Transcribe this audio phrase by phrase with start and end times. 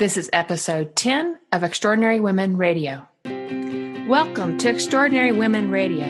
[0.00, 3.06] This is episode 10 of Extraordinary Women Radio.
[4.08, 6.06] Welcome to Extraordinary Women Radio.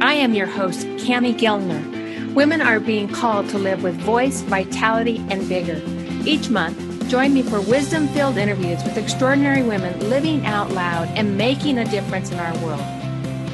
[0.00, 2.32] I am your host, Cami Gellner.
[2.32, 5.82] Women are being called to live with voice, vitality, and vigor.
[6.26, 11.36] Each month, join me for wisdom filled interviews with extraordinary women living out loud and
[11.36, 12.80] making a difference in our world.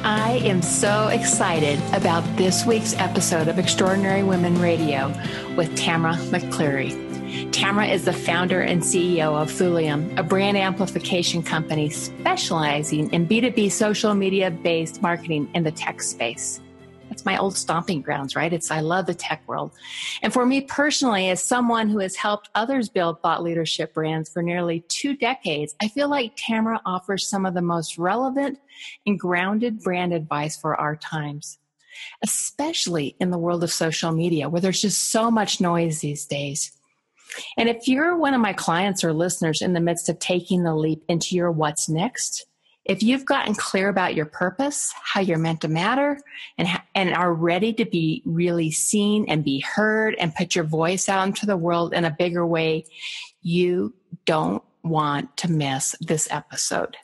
[0.05, 5.13] I am so excited about this week's episode of Extraordinary Women Radio
[5.57, 7.12] with Tamara McCleary.
[7.51, 13.71] Tamara is the founder and CEO of Thulium, a brand amplification company specializing in B2B
[13.71, 16.61] social media based marketing in the tech space.
[17.09, 18.53] That's my old stomping grounds, right?
[18.53, 19.71] It's I love the tech world.
[20.21, 24.43] And for me personally, as someone who has helped others build thought leadership brands for
[24.43, 28.59] nearly two decades, I feel like Tamara offers some of the most relevant
[29.07, 31.57] and grounded brand advice for our times,
[32.23, 36.71] especially in the world of social media where there's just so much noise these days.
[37.57, 40.75] And if you're one of my clients or listeners in the midst of taking the
[40.75, 42.45] leap into your what's next,
[42.85, 46.19] if you've gotten clear about your purpose, how you're meant to matter,
[46.57, 51.07] and, and are ready to be really seen and be heard and put your voice
[51.07, 52.85] out into the world in a bigger way,
[53.41, 53.93] you
[54.25, 56.97] don't want to miss this episode.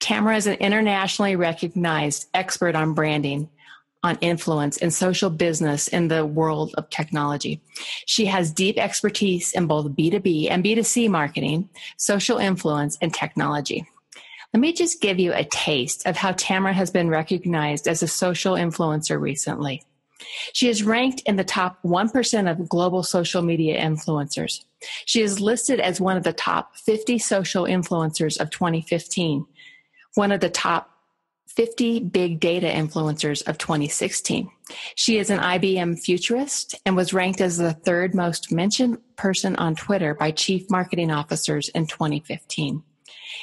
[0.00, 3.48] Tamara is an internationally recognized expert on branding
[4.04, 7.60] on influence and social business in the world of technology.
[8.04, 13.88] She has deep expertise in both B2B and B2C marketing, social influence, and technology.
[14.52, 18.06] Let me just give you a taste of how Tamara has been recognized as a
[18.06, 19.82] social influencer recently.
[20.52, 24.64] She is ranked in the top 1% of global social media influencers.
[25.06, 29.46] She is listed as one of the top 50 social influencers of 2015,
[30.14, 30.93] one of the top
[31.46, 34.50] 50 big data influencers of 2016.
[34.96, 39.76] She is an IBM futurist and was ranked as the third most mentioned person on
[39.76, 42.82] Twitter by chief marketing officers in 2015.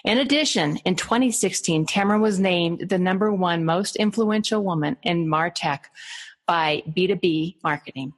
[0.03, 5.81] In addition, in 2016, Tamara was named the number one most influential woman in MarTech
[6.45, 8.13] by B2B marketing.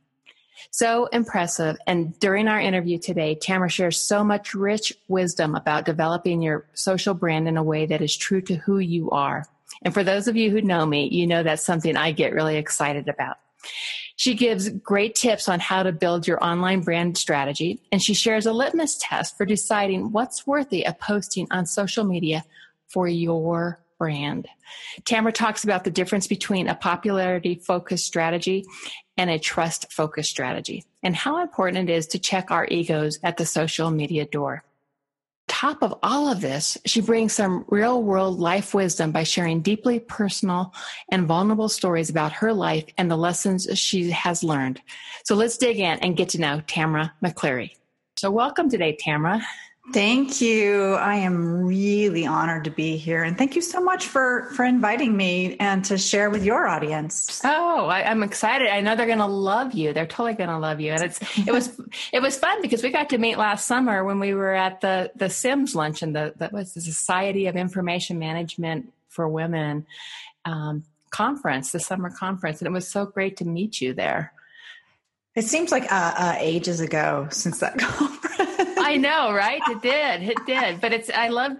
[0.71, 1.77] So impressive.
[1.85, 7.13] And during our interview today, Tamara shares so much rich wisdom about developing your social
[7.13, 9.45] brand in a way that is true to who you are.
[9.83, 12.55] And for those of you who know me, you know that's something I get really
[12.55, 13.37] excited about.
[14.15, 18.45] She gives great tips on how to build your online brand strategy, and she shares
[18.45, 22.43] a litmus test for deciding what's worthy of posting on social media
[22.87, 24.47] for your brand.
[25.05, 28.65] Tamara talks about the difference between a popularity focused strategy
[29.17, 33.37] and a trust focused strategy, and how important it is to check our egos at
[33.37, 34.63] the social media door
[35.63, 39.97] top of all of this, she brings some real world life wisdom by sharing deeply
[39.97, 40.73] personal
[41.09, 44.81] and vulnerable stories about her life and the lessons she has learned.
[45.23, 47.77] So let's dig in and get to know Tamara McCleary.
[48.17, 49.41] So welcome today, Tamara.
[49.91, 50.93] Thank you.
[50.93, 55.15] I am really honored to be here, and thank you so much for for inviting
[55.15, 57.41] me and to share with your audience.
[57.43, 58.69] Oh, I, am excited!
[58.69, 59.91] I know they're going to love you.
[59.91, 61.77] They're totally going to love you, and it's it was
[62.13, 65.11] it was fun because we got to meet last summer when we were at the
[65.15, 66.13] the Sims luncheon.
[66.13, 69.85] The that was the Society of Information Management for Women
[70.45, 74.31] um, conference, the summer conference, and it was so great to meet you there.
[75.35, 78.22] It seems like uh, uh, ages ago since that conference.
[78.93, 79.61] I know, right?
[79.69, 80.23] It did.
[80.23, 80.79] It did.
[80.79, 81.53] But it's, I love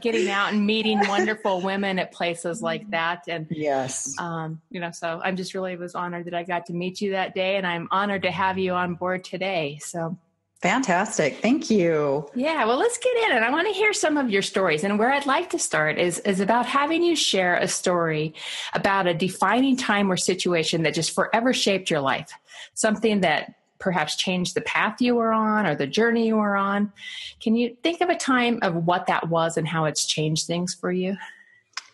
[0.00, 3.24] getting out and meeting wonderful women at places like that.
[3.28, 6.72] And yes, um, you know, so I'm just really was honored that I got to
[6.72, 9.78] meet you that day and I'm honored to have you on board today.
[9.82, 10.16] So
[10.60, 11.36] Fantastic.
[11.36, 12.28] Thank you.
[12.34, 13.42] Yeah, well, let's get in it.
[13.44, 14.82] I want to hear some of your stories.
[14.82, 18.34] And where I'd like to start is, is about having you share a story
[18.74, 22.32] about a defining time or situation that just forever shaped your life.
[22.74, 26.92] Something that perhaps changed the path you were on or the journey you were on.
[27.40, 30.74] Can you think of a time of what that was and how it's changed things
[30.74, 31.16] for you?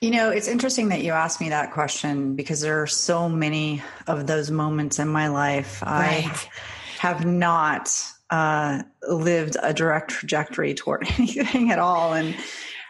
[0.00, 3.82] You know, it's interesting that you asked me that question because there are so many
[4.06, 5.82] of those moments in my life.
[5.82, 6.26] Right.
[6.26, 6.48] I
[6.98, 7.90] have not
[8.30, 12.12] uh, lived a direct trajectory toward anything at all.
[12.12, 12.34] And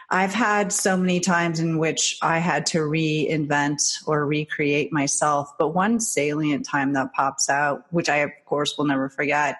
[0.09, 5.51] I've had so many times in which I had to reinvent or recreate myself.
[5.57, 9.57] But one salient time that pops out, which I, of course, will never forget,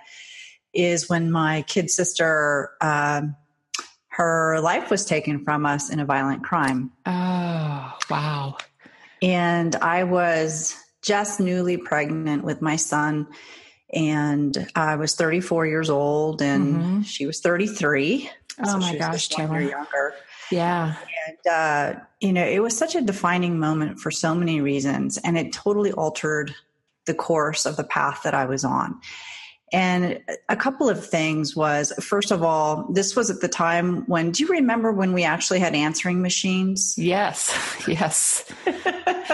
[0.74, 3.36] is when my kid sister, um,
[4.10, 6.92] her life was taken from us in a violent crime.
[7.06, 8.58] Oh, wow.
[9.22, 13.28] And I was just newly pregnant with my son.
[13.94, 17.02] And I was 34 years old, and mm-hmm.
[17.02, 18.30] she was 33.
[18.60, 19.62] Oh so my gosh, Taylor.
[19.62, 20.14] Younger.
[20.52, 20.96] Yeah.
[21.28, 25.38] And, uh, you know, it was such a defining moment for so many reasons, and
[25.38, 26.54] it totally altered
[27.06, 29.00] the course of the path that I was on.
[29.74, 34.32] And a couple of things was first of all, this was at the time when
[34.32, 36.96] do you remember when we actually had answering machines?
[36.98, 37.52] Yes,
[37.88, 38.46] yes.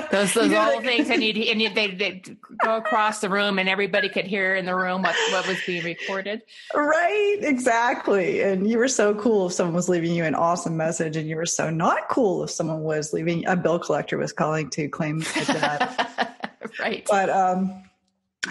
[0.09, 2.23] those those you know, old things, and you and you, they they
[2.63, 5.83] go across the room, and everybody could hear in the room what what was being
[5.83, 6.43] recorded.
[6.73, 8.41] Right, exactly.
[8.41, 11.35] And you were so cool if someone was leaving you an awesome message, and you
[11.35, 15.19] were so not cool if someone was leaving a bill collector was calling to claim
[15.19, 16.55] that.
[16.79, 17.05] right.
[17.09, 17.83] But um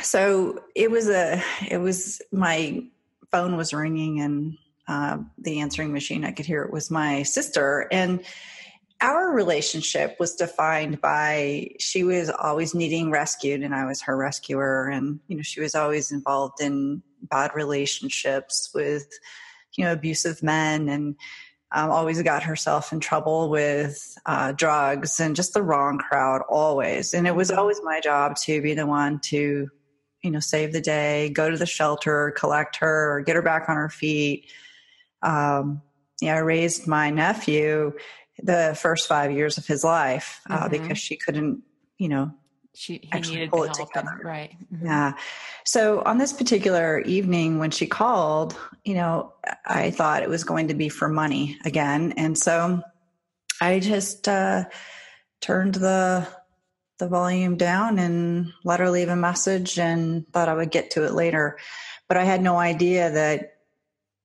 [0.02, 2.84] so it was a it was my
[3.30, 4.56] phone was ringing and
[4.88, 7.86] uh, the answering machine i could hear it was my sister.
[7.92, 8.24] And
[9.00, 14.88] our relationship was defined by she was always needing rescued and i was her rescuer.
[14.88, 19.08] And you know she was always involved in bad relationships with
[19.76, 21.16] you know abusive men and
[21.72, 27.14] um, always got herself in trouble with uh, drugs and just the wrong crowd always.
[27.14, 29.70] And it was always my job to be the one to
[30.22, 33.68] you know, save the day, go to the shelter, collect her, or get her back
[33.68, 34.50] on her feet.
[35.22, 35.82] Um,
[36.20, 37.92] yeah, I raised my nephew
[38.42, 40.70] the first five years of his life uh, mm-hmm.
[40.70, 41.62] because she couldn't,
[41.98, 42.32] you know,
[42.74, 44.08] she he needed pull it together.
[44.12, 44.56] And, right.
[44.72, 44.86] Mm-hmm.
[44.86, 45.12] Yeah.
[45.64, 49.32] So on this particular evening when she called, you know,
[49.66, 52.82] I thought it was going to be for money again, and so
[53.60, 54.64] I just uh,
[55.40, 56.26] turned the
[57.00, 61.04] the volume down and let her leave a message and thought I would get to
[61.04, 61.58] it later.
[62.06, 63.56] But I had no idea that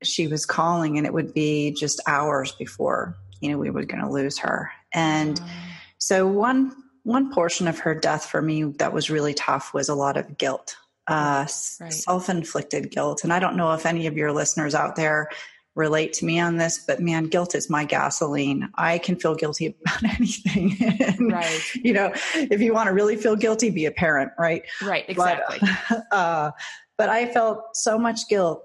[0.03, 4.03] she was calling and it would be just hours before, you know, we were going
[4.03, 4.71] to lose her.
[4.93, 5.49] And mm.
[5.97, 9.95] so one one portion of her death for me that was really tough was a
[9.95, 10.77] lot of guilt.
[11.07, 11.45] Uh,
[11.79, 11.93] right.
[11.93, 15.29] self-inflicted guilt and i don't know if any of your listeners out there
[15.75, 18.69] relate to me on this, but man, guilt is my gasoline.
[18.75, 20.75] I can feel guilty about anything.
[21.01, 21.61] and, right.
[21.75, 24.63] You know, if you want to really feel guilty, be a parent, right?
[24.81, 25.59] Right, exactly.
[25.89, 26.51] But, uh,
[26.97, 28.63] but I felt so much guilt.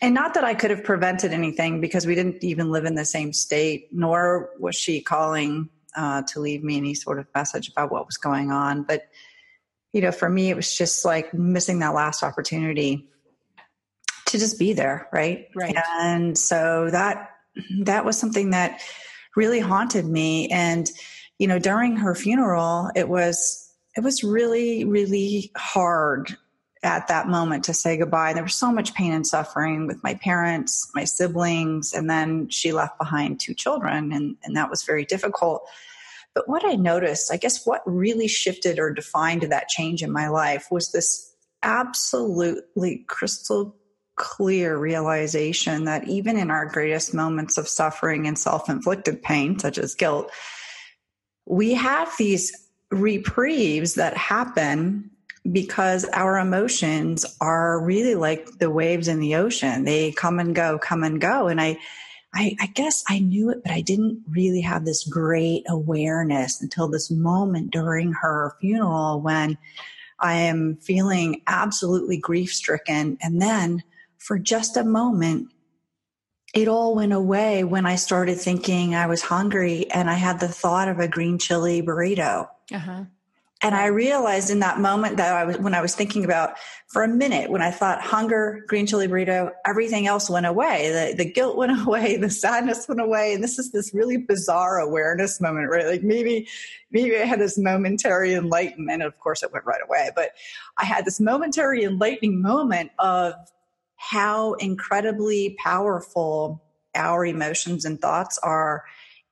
[0.00, 3.04] And not that I could have prevented anything because we didn't even live in the
[3.04, 7.92] same state, nor was she calling uh, to leave me any sort of message about
[7.92, 8.84] what was going on.
[8.84, 9.02] But,
[9.92, 13.06] you know, for me, it was just like missing that last opportunity
[14.32, 15.48] to just be there, right?
[15.54, 15.76] Right.
[16.00, 17.30] And so that
[17.82, 18.80] that was something that
[19.36, 20.48] really haunted me.
[20.48, 20.90] And
[21.38, 26.36] you know, during her funeral, it was it was really really hard
[26.82, 28.32] at that moment to say goodbye.
[28.32, 32.72] There was so much pain and suffering with my parents, my siblings, and then she
[32.72, 35.68] left behind two children, and, and that was very difficult.
[36.34, 40.28] But what I noticed, I guess what really shifted or defined that change in my
[40.28, 41.32] life was this
[41.62, 43.76] absolutely crystal
[44.16, 49.78] clear realization that even in our greatest moments of suffering and self inflicted pain, such
[49.78, 50.30] as guilt,
[51.46, 55.10] we have these reprieves that happen
[55.50, 59.84] because our emotions are really like the waves in the ocean.
[59.84, 61.48] They come and go, come and go.
[61.48, 61.78] And I,
[62.34, 66.88] I, I, guess I knew it, but I didn't really have this great awareness until
[66.88, 69.58] this moment during her funeral when
[70.20, 73.18] I am feeling absolutely grief stricken.
[73.20, 73.82] And then
[74.22, 75.48] for just a moment,
[76.54, 80.48] it all went away when I started thinking I was hungry and I had the
[80.48, 82.48] thought of a green chili burrito.
[82.72, 83.04] Uh-huh.
[83.64, 86.54] And I realized in that moment that I was, when I was thinking about
[86.88, 90.90] for a minute, when I thought hunger, green chili burrito, everything else went away.
[90.90, 93.34] The, the guilt went away, the sadness went away.
[93.34, 95.86] And this is this really bizarre awareness moment, right?
[95.86, 96.48] Like maybe,
[96.90, 99.02] maybe I had this momentary enlightenment.
[99.02, 100.30] Of course, it went right away, but
[100.76, 103.34] I had this momentary enlightening moment of
[104.02, 106.60] how incredibly powerful
[106.92, 108.84] our emotions and thoughts are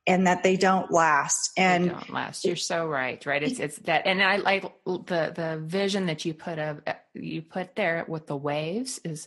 [0.07, 1.51] and that they don't last.
[1.57, 2.45] And they don't last.
[2.45, 3.43] You're so right right?
[3.43, 7.43] It's it's that and i like the the vision that you put of uh, you
[7.43, 9.27] put there with the waves is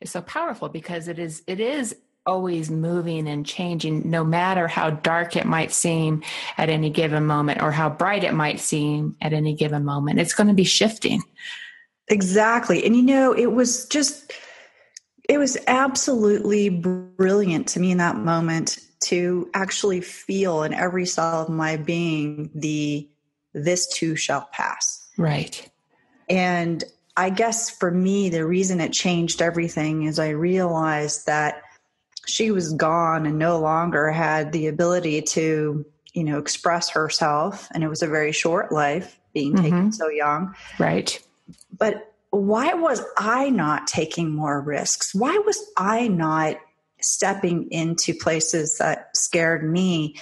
[0.00, 4.90] is so powerful because it is it is always moving and changing no matter how
[4.90, 6.22] dark it might seem
[6.56, 10.20] at any given moment or how bright it might seem at any given moment.
[10.20, 11.20] It's going to be shifting.
[12.08, 12.84] Exactly.
[12.84, 14.32] And you know it was just
[15.28, 21.42] it was absolutely brilliant to me in that moment to actually feel in every cell
[21.42, 23.08] of my being the
[23.52, 25.08] this too shall pass.
[25.16, 25.70] Right.
[26.28, 26.82] And
[27.16, 31.62] I guess for me, the reason it changed everything is I realized that
[32.26, 37.68] she was gone and no longer had the ability to, you know, express herself.
[37.72, 39.62] And it was a very short life being mm-hmm.
[39.62, 40.54] taken so young.
[40.78, 41.18] Right.
[41.76, 45.14] But why was I not taking more risks?
[45.14, 46.56] Why was I not
[47.00, 50.16] stepping into places that scared me?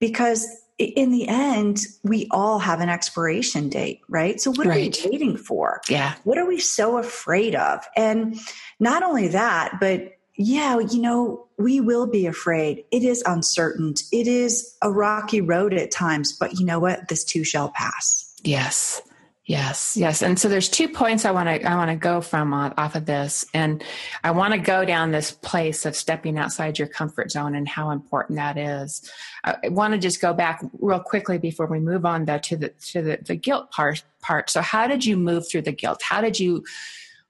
[0.00, 0.46] Because
[0.78, 4.40] in the end, we all have an expiration date, right?
[4.40, 4.96] So what are right.
[5.04, 5.80] we waiting for?
[5.88, 6.14] Yeah.
[6.24, 7.84] What are we so afraid of?
[7.96, 8.38] And
[8.78, 12.84] not only that, but yeah, you know, we will be afraid.
[12.92, 13.94] It is uncertain.
[14.12, 17.08] It is a rocky road at times, but you know what?
[17.08, 18.32] This too shall pass.
[18.44, 19.02] Yes.
[19.48, 20.20] Yes, yes.
[20.20, 23.06] And so there's two points I want to I want to go from off of
[23.06, 23.82] this and
[24.22, 27.90] I want to go down this place of stepping outside your comfort zone and how
[27.90, 29.10] important that is.
[29.42, 32.68] I want to just go back real quickly before we move on though to the
[32.88, 34.50] to the, the guilt part part.
[34.50, 36.02] So how did you move through the guilt?
[36.02, 36.62] How did you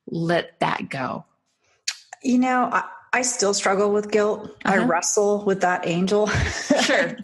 [0.09, 1.25] let that go?
[2.25, 4.57] You know, I, I still struggle with guilt.
[4.65, 4.75] Uh-huh.
[4.75, 6.31] I wrestle with that angel.
[6.89, 7.19] Sure.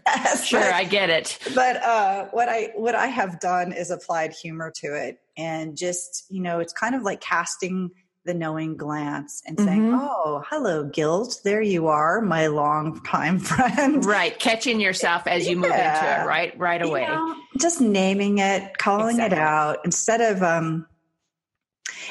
[0.44, 1.38] sure, but, I get it.
[1.54, 6.26] But uh, what I what I have done is applied humor to it and just,
[6.28, 7.90] you know, it's kind of like casting
[8.24, 9.98] the knowing glance and saying, mm-hmm.
[10.00, 11.40] "Oh, hello, guilt.
[11.44, 15.56] There you are, my long-time friend." Right, catching yourself as you yeah.
[15.56, 17.02] move into it, right, right away.
[17.02, 19.38] You know, just naming it, calling exactly.
[19.38, 20.86] it out instead of um,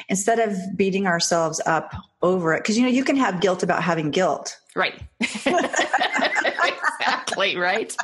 [0.08, 3.82] instead of beating ourselves up over it because you know you can have guilt about
[3.82, 4.58] having guilt.
[4.74, 5.00] Right.
[7.34, 7.94] Exactly right?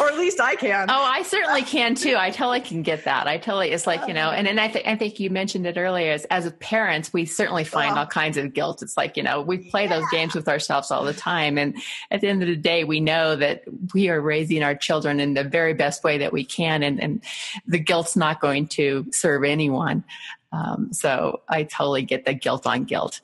[0.00, 0.90] Or at least i can.
[0.90, 2.16] Oh i certainly can too.
[2.18, 3.26] I totally can get that.
[3.26, 5.76] I totally it's like you know and, and I, th- I think you mentioned it
[5.76, 8.82] earlier as, as parents we certainly find all kinds of guilt.
[8.82, 9.98] It's like you know we play yeah.
[9.98, 11.76] those games with ourselves all the time and
[12.10, 13.62] at the end of the day we know that
[13.94, 17.22] we are raising our children in the very best way that we can and, and
[17.66, 20.04] the guilt's not going to serve anyone
[20.52, 23.20] um, so I totally get the guilt on guilt.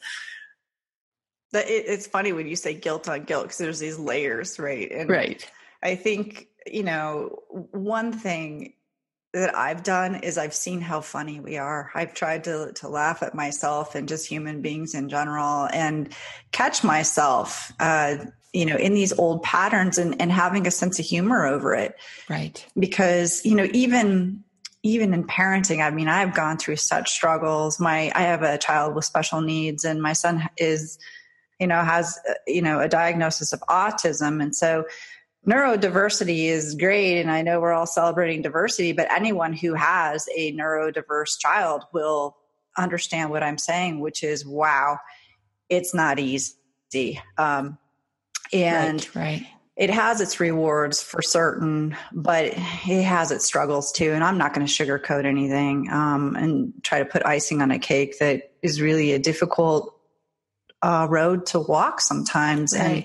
[1.52, 4.90] it's funny when you say guilt on guilt because there's these layers, right?
[4.90, 5.50] And right.
[5.82, 7.38] I think you know
[7.70, 8.74] one thing
[9.34, 11.90] that I've done is I've seen how funny we are.
[11.94, 16.12] I've tried to to laugh at myself and just human beings in general, and
[16.52, 17.72] catch myself.
[17.78, 18.16] Uh,
[18.54, 21.94] you know in these old patterns and, and having a sense of humor over it
[22.30, 24.42] right because you know even
[24.82, 27.80] even in parenting, I mean, I've gone through such struggles.
[27.80, 30.98] My, I have a child with special needs and my son is,
[31.58, 34.40] you know, has, uh, you know, a diagnosis of autism.
[34.40, 34.84] And so
[35.46, 37.20] neurodiversity is great.
[37.20, 42.36] And I know we're all celebrating diversity, but anyone who has a neurodiverse child will
[42.76, 44.98] understand what I'm saying, which is, wow,
[45.68, 47.20] it's not easy.
[47.36, 47.78] Um,
[48.52, 49.46] and right, right
[49.78, 54.10] it has its rewards for certain, but it has its struggles too.
[54.12, 57.78] And I'm not going to sugarcoat anything um, and try to put icing on a
[57.78, 59.94] cake that is really a difficult
[60.82, 62.76] uh, road to walk sometimes.
[62.76, 63.04] Right.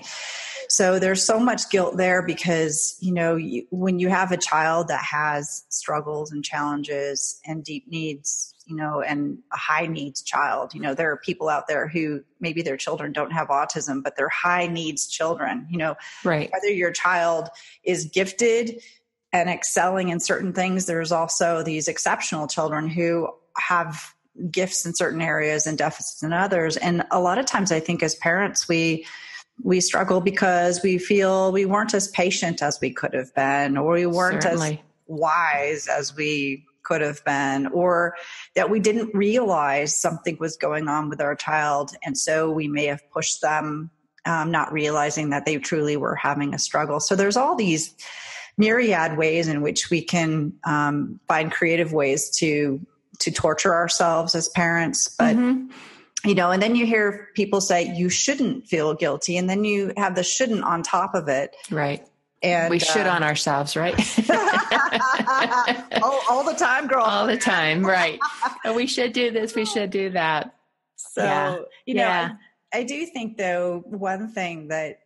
[0.68, 4.88] so there's so much guilt there because, you know, you, when you have a child
[4.88, 10.74] that has struggles and challenges and deep needs, you know, and a high needs child.
[10.74, 14.16] You know, there are people out there who maybe their children don't have autism, but
[14.16, 15.66] they're high needs children.
[15.70, 16.50] You know, right.
[16.52, 17.48] whether your child
[17.84, 18.80] is gifted
[19.32, 23.28] and excelling in certain things, there's also these exceptional children who
[23.58, 24.14] have
[24.50, 26.76] gifts in certain areas and deficits in others.
[26.76, 29.06] And a lot of times I think as parents, we,
[29.62, 33.94] we struggle because we feel we weren't as patient as we could have been, or
[33.94, 34.70] we weren't Certainly.
[34.70, 38.14] as wise as we could have been, or
[38.54, 41.96] that we didn't realize something was going on with our child.
[42.04, 43.90] And so we may have pushed them,
[44.26, 47.00] um, not realizing that they truly were having a struggle.
[47.00, 47.94] So there's all these
[48.56, 52.80] myriad ways in which we can um, find creative ways to
[53.20, 55.70] to torture ourselves as parents but mm-hmm.
[56.28, 59.92] you know and then you hear people say you shouldn't feel guilty and then you
[59.96, 62.06] have the shouldn't on top of it right
[62.44, 63.94] and we should uh, on ourselves, right?
[66.02, 67.02] all, all, the time, girl.
[67.02, 68.20] All the time, right?
[68.74, 69.54] we should do this.
[69.54, 70.54] We should do that.
[70.96, 71.56] So, yeah.
[71.86, 72.32] you know, yeah.
[72.72, 74.98] I, I do think though one thing that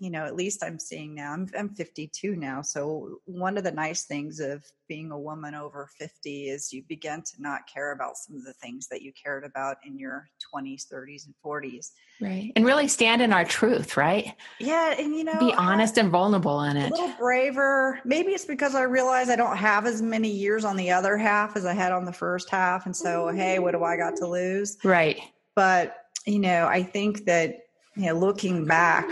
[0.00, 1.34] you know, at least I'm seeing now.
[1.34, 5.90] I'm I'm 52 now, so one of the nice things of being a woman over
[5.98, 9.44] 50 is you begin to not care about some of the things that you cared
[9.44, 11.90] about in your 20s, 30s, and 40s.
[12.18, 14.34] Right, and really stand in our truth, right?
[14.58, 16.90] Yeah, and you know, be honest and vulnerable in it.
[16.90, 18.00] A little braver.
[18.06, 21.58] Maybe it's because I realize I don't have as many years on the other half
[21.58, 24.26] as I had on the first half, and so hey, what do I got to
[24.26, 24.78] lose?
[24.82, 25.20] Right.
[25.54, 25.94] But
[26.26, 27.58] you know, I think that
[27.96, 29.06] you know, looking back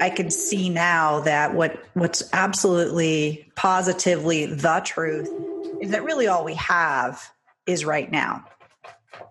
[0.00, 5.30] I can see now that what what's absolutely positively the truth
[5.80, 7.30] is that really all we have
[7.66, 8.44] is right now.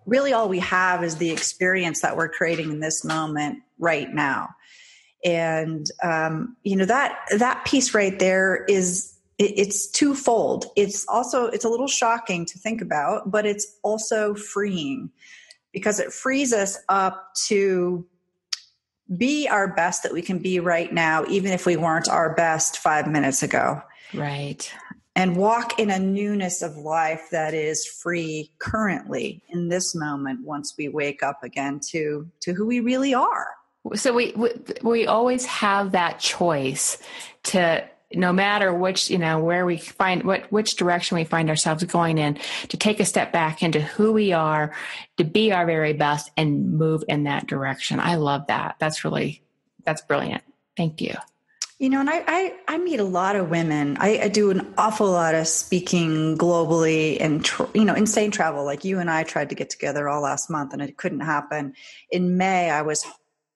[0.06, 4.50] Really all we have is the experience that we're creating in this moment right now.
[5.24, 10.66] And um, you know that that piece right there is it, it's twofold.
[10.76, 15.10] It's also it's a little shocking to think about, but it's also freeing
[15.72, 18.06] because it frees us up to
[19.16, 22.78] be our best that we can be right now, even if we weren't our best
[22.78, 23.80] five minutes ago.
[24.12, 24.72] Right.
[25.14, 30.74] And walk in a newness of life that is free currently in this moment once
[30.76, 33.48] we wake up again to, to who we really are.
[33.94, 34.50] So we, we,
[34.82, 36.98] we always have that choice
[37.44, 41.82] to no matter which you know where we find what which direction we find ourselves
[41.84, 44.72] going in to take a step back into who we are
[45.16, 47.98] to be our very best and move in that direction.
[47.98, 48.76] I love that.
[48.78, 49.42] That's really
[49.84, 50.42] that's brilliant.
[50.76, 51.14] Thank you.
[51.78, 53.96] You know and i i, I meet a lot of women.
[53.98, 58.64] I, I, do an awful lot of speaking globally and tr- you know insane travel.
[58.64, 61.74] Like you and i tried to get together all last month and it couldn't happen.
[62.10, 63.04] In may i was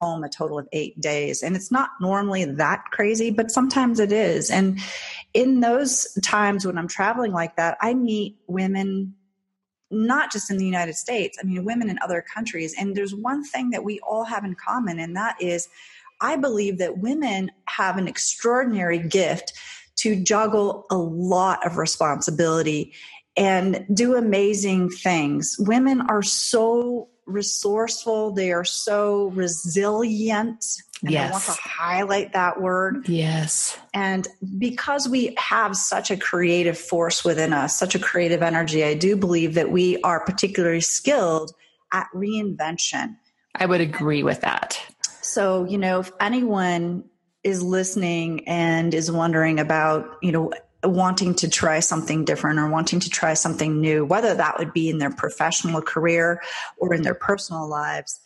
[0.01, 1.43] home a total of eight days.
[1.43, 4.51] And it's not normally that crazy, but sometimes it is.
[4.51, 4.81] And
[5.35, 9.15] in those times when I'm traveling like that, I meet women
[9.93, 12.75] not just in the United States, I mean, women in other countries.
[12.79, 15.69] And there's one thing that we all have in common, and that is
[16.21, 19.53] I believe that women have an extraordinary gift
[19.97, 22.93] to juggle a lot of responsibility
[23.37, 25.57] and do amazing things.
[25.59, 28.33] Women are so resourceful.
[28.33, 30.65] They are so resilient.
[31.03, 31.31] And yes.
[31.31, 33.09] I want to highlight that word.
[33.09, 33.79] Yes.
[33.95, 38.95] And because we have such a creative force within us, such a creative energy, I
[38.95, 41.53] do believe that we are particularly skilled
[41.93, 43.17] at reinvention.
[43.55, 44.79] I would agree with that.
[45.23, 47.05] So, you know, if anyone
[47.43, 53.01] is listening and is wondering about, you know, wanting to try something different or wanting
[53.01, 56.43] to try something new, whether that would be in their professional career
[56.79, 58.21] or in their personal lives,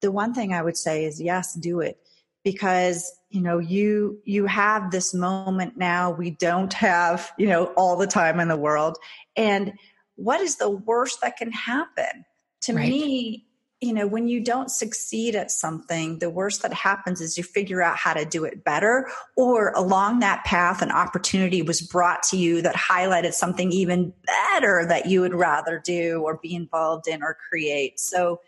[0.00, 1.98] the one thing I would say is yes, do it.
[2.44, 7.96] Because you know you you have this moment now we don't have you know all
[7.96, 8.96] the time in the world.
[9.36, 9.74] And
[10.14, 12.24] what is the worst that can happen?
[12.62, 12.88] To right.
[12.88, 13.47] me
[13.80, 17.80] you know, when you don't succeed at something, the worst that happens is you figure
[17.80, 22.36] out how to do it better, or along that path, an opportunity was brought to
[22.36, 24.12] you that highlighted something even
[24.52, 28.00] better that you would rather do or be involved in or create.
[28.00, 28.40] So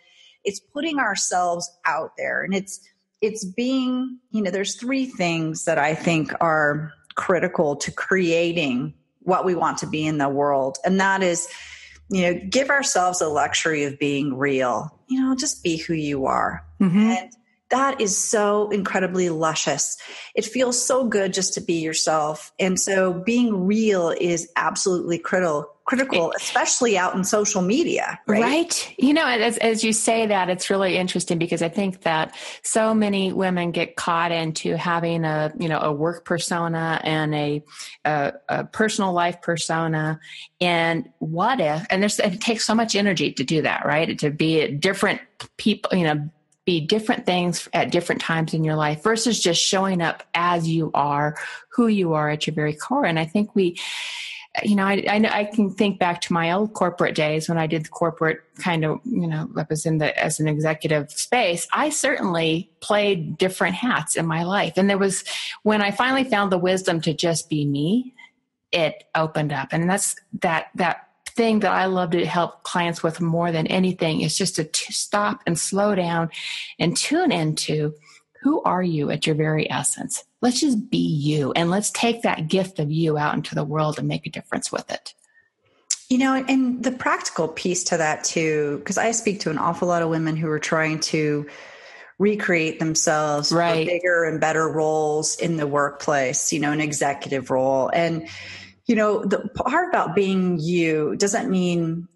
[0.42, 2.80] it's putting ourselves out there and it's,
[3.20, 9.44] it's being, you know, there's three things that I think are critical to creating what
[9.44, 10.78] we want to be in the world.
[10.84, 11.46] And that is,
[12.10, 14.98] you know, give ourselves a luxury of being real.
[15.08, 16.64] You know, just be who you are.
[16.80, 16.98] Mm-hmm.
[16.98, 17.32] And
[17.70, 19.96] that is so incredibly luscious.
[20.34, 22.52] It feels so good just to be yourself.
[22.58, 28.20] And so being real is absolutely critical critical, especially out in social media.
[28.28, 28.40] Right.
[28.40, 28.94] right.
[28.96, 32.94] You know, as, as you say that, it's really interesting because I think that so
[32.94, 37.64] many women get caught into having a, you know, a work persona and a,
[38.04, 40.20] a, a personal life persona.
[40.60, 44.16] And what if, and there's, it takes so much energy to do that, right?
[44.20, 45.20] To be different
[45.56, 46.30] people, you know,
[46.66, 50.92] be different things at different times in your life versus just showing up as you
[50.94, 51.36] are,
[51.70, 53.04] who you are at your very core.
[53.04, 53.76] And I think we,
[54.64, 57.66] you know, I, I, I can think back to my old corporate days when I
[57.66, 61.68] did the corporate kind of, you know, I was in the as an executive space.
[61.72, 65.22] I certainly played different hats in my life, and there was
[65.62, 68.14] when I finally found the wisdom to just be me,
[68.72, 73.20] it opened up, and that's that that thing that I love to help clients with
[73.20, 76.28] more than anything is just to t- stop and slow down
[76.80, 77.94] and tune into
[78.42, 82.48] who are you at your very essence let's just be you and let's take that
[82.48, 85.14] gift of you out into the world and make a difference with it.
[86.08, 89.86] You know, and the practical piece to that too, because I speak to an awful
[89.86, 91.46] lot of women who are trying to
[92.18, 93.86] recreate themselves right.
[93.86, 97.90] for bigger and better roles in the workplace, you know, an executive role.
[97.94, 98.28] And,
[98.86, 102.08] you know, the part about being you doesn't mean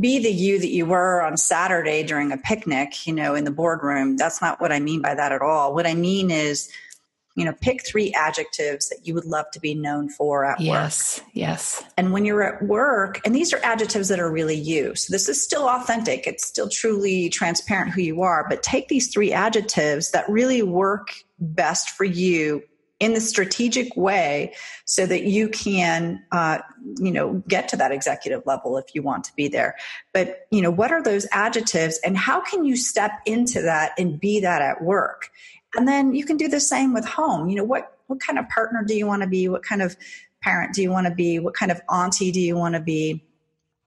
[0.00, 3.50] be the you that you were on Saturday during a picnic, you know, in the
[3.50, 4.16] boardroom.
[4.16, 5.74] That's not what I mean by that at all.
[5.74, 6.70] What I mean is
[7.34, 11.18] you know, pick three adjectives that you would love to be known for at yes,
[11.18, 11.28] work.
[11.34, 11.84] Yes, yes.
[11.96, 14.94] And when you're at work, and these are adjectives that are really you.
[14.94, 16.26] So this is still authentic.
[16.26, 18.46] It's still truly transparent who you are.
[18.48, 22.62] But take these three adjectives that really work best for you
[23.00, 26.58] in the strategic way so that you can uh,
[26.98, 29.74] you know get to that executive level if you want to be there
[30.12, 34.20] but you know what are those adjectives and how can you step into that and
[34.20, 35.30] be that at work
[35.76, 37.48] and then you can do the same with home.
[37.48, 39.48] You know, what, what kind of partner do you want to be?
[39.48, 39.96] What kind of
[40.42, 41.38] parent do you want to be?
[41.38, 43.24] What kind of auntie do you want to be?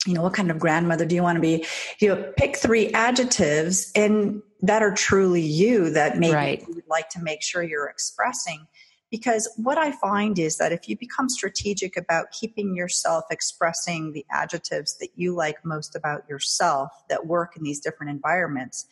[0.06, 1.66] You know, what kind of grandmother do you want to be?
[2.00, 6.66] You know, pick three adjectives and that are truly you that maybe right.
[6.68, 8.68] you would like to make sure you're expressing.
[9.10, 14.26] Because what I find is that if you become strategic about keeping yourself expressing the
[14.32, 18.86] adjectives that you like most about yourself that work in these different environments,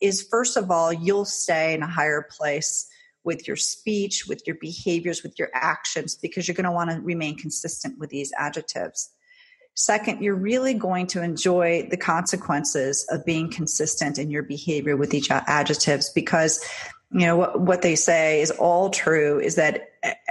[0.00, 2.88] is first of all, you'll stay in a higher place
[3.24, 7.00] with your speech, with your behaviors, with your actions, because you're going to want to
[7.00, 9.10] remain consistent with these adjectives.
[9.74, 15.12] Second, you're really going to enjoy the consequences of being consistent in your behavior with
[15.12, 16.64] each adjectives because
[17.12, 19.90] you know what, what they say is all true is that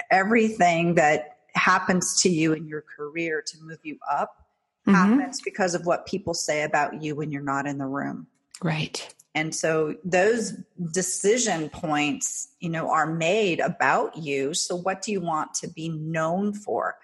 [0.09, 4.45] everything that happens to you in your career to move you up
[4.87, 4.95] mm-hmm.
[4.95, 8.27] happens because of what people say about you when you're not in the room.
[8.63, 9.13] Right.
[9.35, 10.53] And so those
[10.93, 14.53] decision points, you know, are made about you.
[14.53, 16.95] So what do you want to be known for?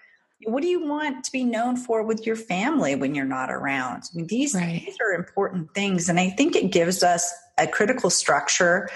[0.46, 4.04] What do you want to be known for with your family when you're not around?
[4.12, 4.82] I mean, these, right.
[4.84, 6.08] these are important things.
[6.08, 8.90] And I think it gives us a critical structure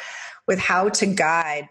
[0.48, 1.68] with how to guide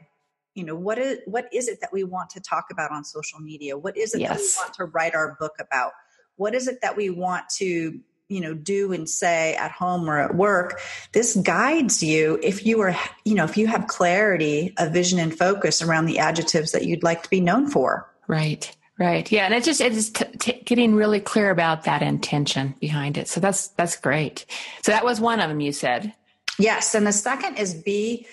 [0.54, 3.40] you know what is what is it that we want to talk about on social
[3.40, 4.30] media what is it yes.
[4.30, 5.90] that we want to write our book about
[6.36, 7.98] what is it that we want to
[8.34, 10.80] you know do and say at home or at work
[11.12, 15.36] this guides you if you are you know if you have clarity a vision and
[15.36, 18.10] focus around the adjectives that you'd like to be known for.
[18.26, 18.74] Right.
[18.98, 19.30] Right.
[19.32, 19.44] Yeah.
[19.44, 23.28] And it's just it's t- t- getting really clear about that intention behind it.
[23.28, 24.46] So that's that's great.
[24.82, 26.12] So that was one of them you said.
[26.58, 26.94] Yes.
[26.94, 28.26] And the second is be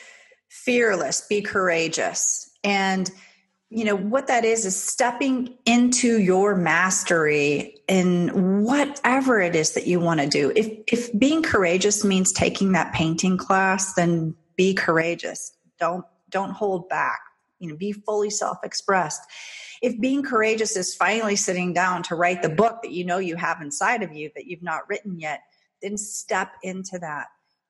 [0.50, 2.52] fearless be courageous.
[2.64, 3.10] And
[3.74, 9.88] you know what that is is stepping into your mastery in whatever it is that
[9.88, 10.52] you want to do.
[10.56, 15.54] If if being courageous means taking that painting class then be courageous.
[15.80, 17.22] Don't don't hold back.
[17.60, 19.22] You know be fully self-expressed.
[19.82, 23.38] If being courageous is finally sitting down to write the book that you know you
[23.38, 25.40] have inside of you that you've not written yet
[25.82, 27.28] then step into that.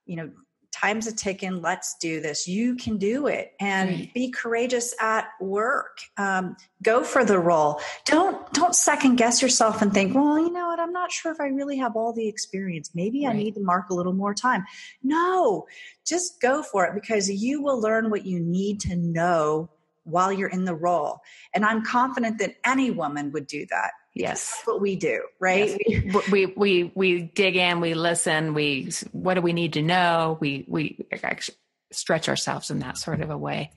[0.08, 0.32] You know
[0.72, 2.48] time's a ticking let's do this.
[2.48, 4.14] You can do it and right.
[4.14, 6.00] be courageous at work.
[6.18, 7.82] Um, go for the role.
[8.06, 10.80] Don't don't second guess yourself and think well you know what?
[10.80, 12.92] I'm not sure if i really have all the experience.
[12.96, 13.36] Maybe right.
[13.36, 14.64] i need to mark a little more time.
[15.04, 15.66] No
[16.06, 19.70] just go for it because you will learn what you need to know
[20.04, 21.20] while you're in the role.
[21.54, 24.52] And i'm confident that any woman would do that Yes.
[24.56, 25.82] That's what we do, right?
[25.88, 26.30] Yes.
[26.30, 30.38] We, we, we dig in, we listen, we, what do we need to know?
[30.40, 31.56] We, we actually
[31.92, 33.72] stretch ourselves in that sort of a way.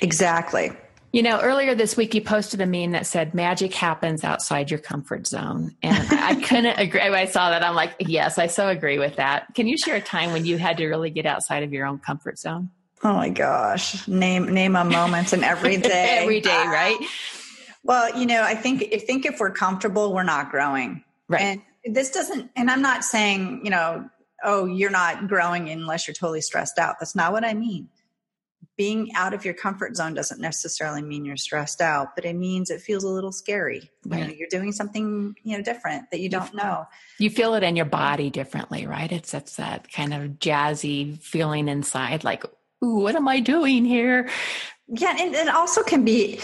[0.00, 0.72] Exactly.
[1.12, 4.78] You know, earlier this week you posted a meme that said magic happens outside your
[4.78, 5.74] comfort zone.
[5.82, 7.00] And I couldn't agree.
[7.00, 9.54] When I saw that, I'm like, yes, I so agree with that.
[9.54, 11.98] Can you share a time when you had to really get outside of your own
[11.98, 12.70] comfort zone?
[13.02, 14.06] Oh my gosh.
[14.06, 16.18] Name name a moment in every day.
[16.20, 16.98] every day, right?
[17.82, 21.04] Well, you know, I think I think if we're comfortable, we're not growing.
[21.28, 21.62] Right.
[21.84, 24.08] And this doesn't and I'm not saying, you know,
[24.44, 26.96] oh, you're not growing unless you're totally stressed out.
[27.00, 27.88] That's not what I mean.
[28.76, 32.70] Being out of your comfort zone doesn't necessarily mean you're stressed out, but it means
[32.70, 33.90] it feels a little scary.
[34.06, 34.20] Right.
[34.20, 36.86] You know, you're doing something, you know, different that you, you don't know.
[37.18, 39.12] You feel it in your body differently, right?
[39.12, 42.44] It's it's that kind of jazzy feeling inside, like,
[42.82, 44.30] ooh, what am I doing here?
[44.88, 46.40] Yeah, and it also can be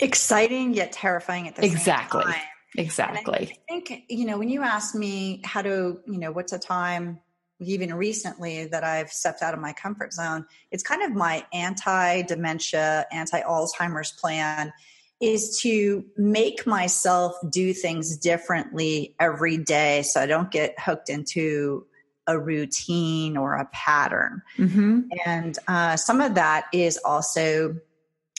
[0.00, 2.22] exciting yet terrifying at the exactly.
[2.22, 2.42] same time.
[2.76, 3.22] Exactly.
[3.38, 3.58] Exactly.
[3.68, 7.20] I think, you know, when you ask me how to, you know, what's a time
[7.58, 12.22] even recently that I've stepped out of my comfort zone, it's kind of my anti
[12.22, 14.72] dementia, anti Alzheimer's plan
[15.20, 21.86] is to make myself do things differently every day so I don't get hooked into
[22.26, 24.42] a routine or a pattern.
[24.58, 25.00] Mm-hmm.
[25.24, 27.76] And uh, some of that is also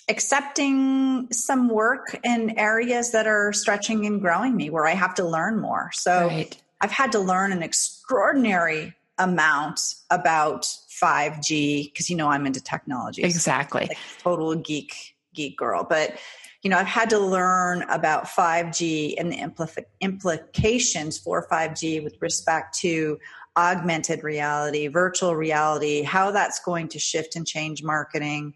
[0.09, 5.27] accepting some work in areas that are stretching and growing me where I have to
[5.27, 5.91] learn more.
[5.93, 6.61] So right.
[6.81, 13.23] I've had to learn an extraordinary amount about 5G because you know I'm into technology.
[13.23, 13.87] Exactly.
[13.89, 15.83] Like total geek geek girl.
[15.83, 16.17] But
[16.63, 22.17] you know, I've had to learn about 5G and the impl- implications for 5G with
[22.19, 23.19] respect to
[23.55, 28.53] augmented reality, virtual reality, how that's going to shift and change marketing,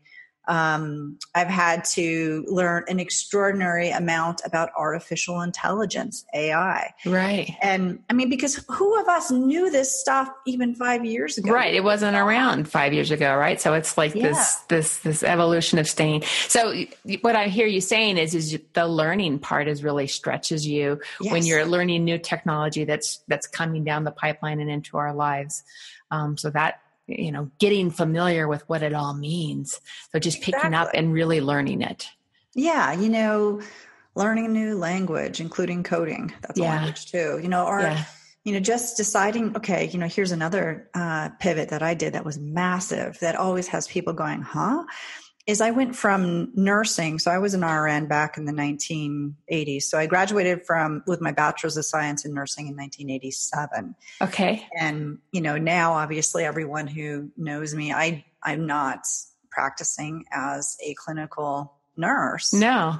[0.51, 6.93] um, I've had to learn an extraordinary amount about artificial intelligence, AI.
[7.05, 7.55] Right.
[7.61, 11.53] And I mean, because who of us knew this stuff even five years ago?
[11.53, 11.73] Right.
[11.73, 13.61] It wasn't around five years ago, right?
[13.61, 14.27] So it's like yeah.
[14.27, 16.23] this, this, this evolution of staying.
[16.49, 16.83] So
[17.21, 21.31] what I hear you saying is, is the learning part is really stretches you yes.
[21.31, 25.63] when you're learning new technology that's, that's coming down the pipeline and into our lives.
[26.11, 29.79] Um, so that you know getting familiar with what it all means
[30.11, 30.59] so just exactly.
[30.59, 32.07] picking up and really learning it
[32.55, 33.61] yeah you know
[34.15, 36.65] learning a new language including coding that's yeah.
[36.65, 38.03] a language too you know or yeah.
[38.43, 42.25] you know just deciding okay you know here's another uh, pivot that i did that
[42.25, 44.83] was massive that always has people going huh
[45.47, 47.19] is I went from nursing.
[47.19, 49.84] So I was an RN back in the 1980s.
[49.84, 53.95] So I graduated from with my bachelor's of science in nursing in 1987.
[54.21, 54.67] Okay.
[54.80, 59.08] And you know, now obviously everyone who knows me, I I'm not
[59.49, 62.54] practicing as a clinical nurse.
[62.54, 62.99] No.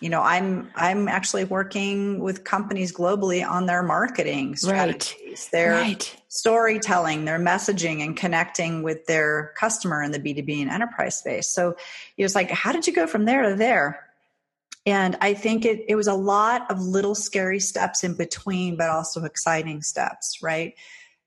[0.00, 5.48] You know, I'm I'm actually working with companies globally on their marketing strategies, right.
[5.52, 6.16] their right.
[6.28, 11.48] storytelling, their messaging and connecting with their customer in the B2B and enterprise space.
[11.48, 11.76] So
[12.16, 14.06] it was like, how did you go from there to there?
[14.86, 18.88] And I think it, it was a lot of little scary steps in between, but
[18.88, 20.74] also exciting steps, right?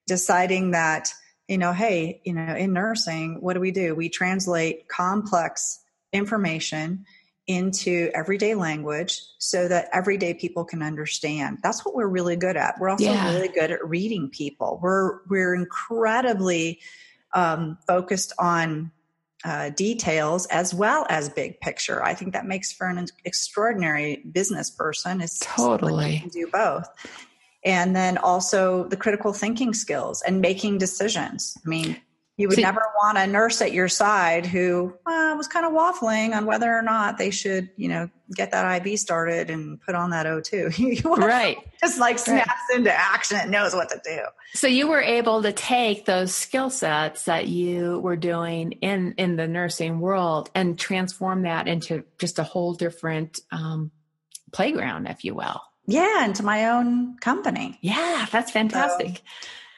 [0.08, 1.14] Deciding that,
[1.48, 3.94] you know, hey, you know, in nursing, what do we do?
[3.94, 5.80] We translate complex
[6.12, 7.06] information
[7.48, 11.58] into everyday language so that everyday people can understand.
[11.62, 12.80] That's what we're really good at.
[12.80, 13.34] We're also yeah.
[13.34, 14.80] really good at reading people.
[14.82, 16.80] We're we're incredibly
[17.34, 18.92] um, focused on
[19.44, 22.02] uh, details as well as big picture.
[22.02, 25.20] I think that makes for an extraordinary business person.
[25.20, 26.88] Is totally can do both,
[27.66, 31.58] and then also the critical thinking skills and making decisions.
[31.66, 31.98] I mean,
[32.36, 36.36] you would never want a nurse at your side who uh, was kind of waffling
[36.36, 40.10] on whether or not they should, you know, get that IV started and put on
[40.10, 41.04] that O2.
[41.18, 41.58] right.
[41.80, 42.80] Just like snaps right.
[42.80, 44.20] into action and knows what to do.
[44.56, 49.36] So you were able to take those skill sets that you were doing in in
[49.36, 53.92] the nursing world and transform that into just a whole different um,
[54.52, 55.62] playground, if you will.
[55.86, 57.78] Yeah, into my own company.
[57.82, 59.18] Yeah, that's fantastic.
[59.18, 59.22] So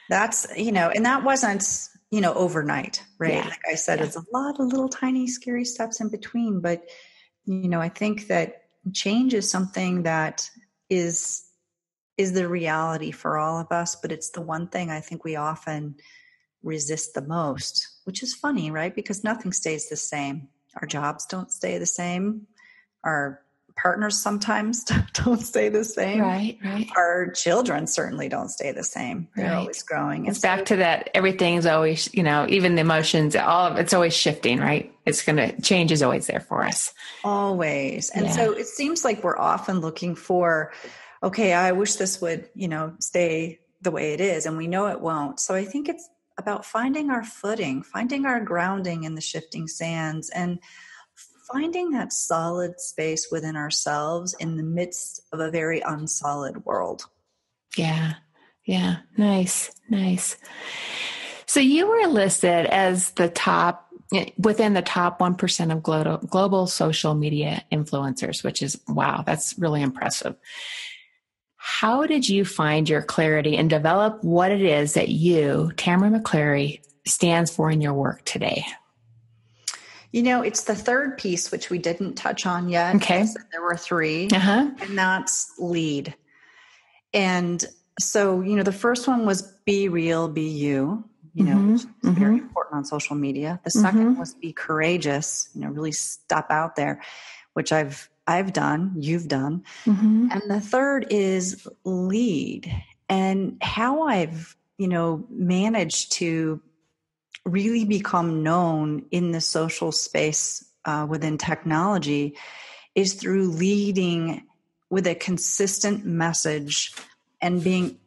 [0.08, 1.62] that's you know, and that wasn't
[2.10, 3.34] you know, overnight, right?
[3.34, 3.48] Yeah.
[3.48, 4.06] Like I said, yeah.
[4.06, 6.60] it's a lot of little tiny scary steps in between.
[6.60, 6.88] But,
[7.44, 10.48] you know, I think that change is something that
[10.88, 11.42] is
[12.16, 15.36] is the reality for all of us, but it's the one thing I think we
[15.36, 15.96] often
[16.62, 18.94] resist the most, which is funny, right?
[18.94, 20.48] Because nothing stays the same.
[20.80, 22.46] Our jobs don't stay the same.
[23.04, 23.42] Our
[23.76, 26.20] partners sometimes don't stay the same.
[26.20, 26.88] Right, right.
[26.96, 29.28] Our children certainly don't stay the same.
[29.36, 29.54] They're right.
[29.54, 30.26] always growing.
[30.26, 34.14] It's back to that everything's always, you know, even the emotions, all of it's always
[34.14, 34.92] shifting, right?
[35.04, 36.92] It's going to change is always there for us.
[37.22, 38.10] Always.
[38.10, 38.32] And yeah.
[38.32, 40.72] so it seems like we're often looking for,
[41.22, 44.46] okay, I wish this would, you know, stay the way it is.
[44.46, 45.38] And we know it won't.
[45.38, 46.08] So I think it's
[46.38, 50.58] about finding our footing, finding our grounding in the shifting sands and
[51.52, 57.04] finding that solid space within ourselves in the midst of a very unsolid world.
[57.76, 58.14] Yeah.
[58.64, 58.96] Yeah.
[59.16, 59.70] Nice.
[59.88, 60.36] Nice.
[61.46, 66.66] So you were listed as the top eh, within the top 1% of global, global
[66.66, 70.36] social media influencers, which is wow, that's really impressive.
[71.56, 76.80] How did you find your clarity and develop what it is that you, Tamara McCleary,
[77.06, 78.64] stands for in your work today?
[80.12, 82.94] You know, it's the third piece, which we didn't touch on yet.
[82.96, 83.26] Okay.
[83.52, 84.70] There were 3 uh-huh.
[84.80, 86.14] and that's lead.
[87.12, 87.64] And
[87.98, 91.72] so, you know, the first one was be real, be you, you know, mm-hmm.
[91.72, 92.12] which is mm-hmm.
[92.12, 93.60] very important on social media.
[93.64, 94.18] The 2nd mm-hmm.
[94.18, 97.02] was be courageous, you know, really step out there,
[97.54, 99.62] which I've I've done, you've done.
[99.84, 100.28] Mm-hmm.
[100.32, 102.72] And the third is lead.
[103.08, 106.60] And how I've, you know, managed to
[107.46, 112.36] really become known in the social space uh, within technology
[112.94, 114.46] is through leading
[114.90, 116.92] with a consistent message
[117.40, 117.98] and being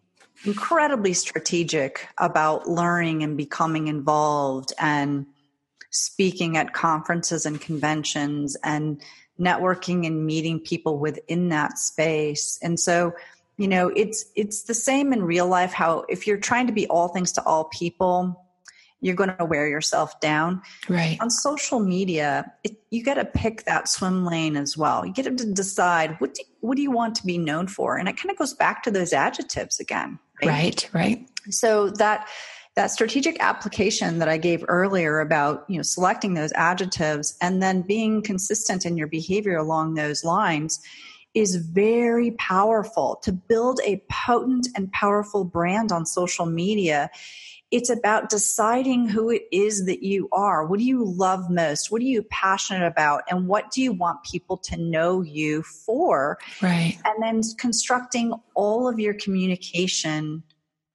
[0.46, 5.26] incredibly strategic about learning and becoming involved and
[5.90, 9.02] speaking at conferences and conventions and
[9.40, 12.60] networking and meeting people within that space.
[12.62, 13.14] And so
[13.58, 16.88] you know it's it's the same in real life how if you're trying to be
[16.88, 18.49] all things to all people
[19.02, 20.62] you're going to wear yourself down.
[20.88, 21.18] Right.
[21.22, 25.06] On social media, it, you got to pick that swim lane as well.
[25.06, 28.10] You get to decide what do, what do you want to be known for, and
[28.10, 30.20] it kind of goes back to those adjectives again.
[30.44, 30.90] Right.
[30.94, 31.18] Right.
[31.20, 31.54] right.
[31.54, 32.28] So that
[32.76, 37.82] that strategic application that I gave earlier about you know selecting those adjectives and then
[37.82, 40.80] being consistent in your behavior along those lines
[41.34, 47.10] is very powerful to build a potent and powerful brand on social media
[47.72, 50.66] it's about deciding who it is that you are.
[50.66, 51.92] What do you love most?
[51.92, 53.24] What are you passionate about?
[53.30, 56.40] And what do you want people to know you for?
[56.62, 56.98] Right.
[57.06, 60.44] And then constructing all of your communication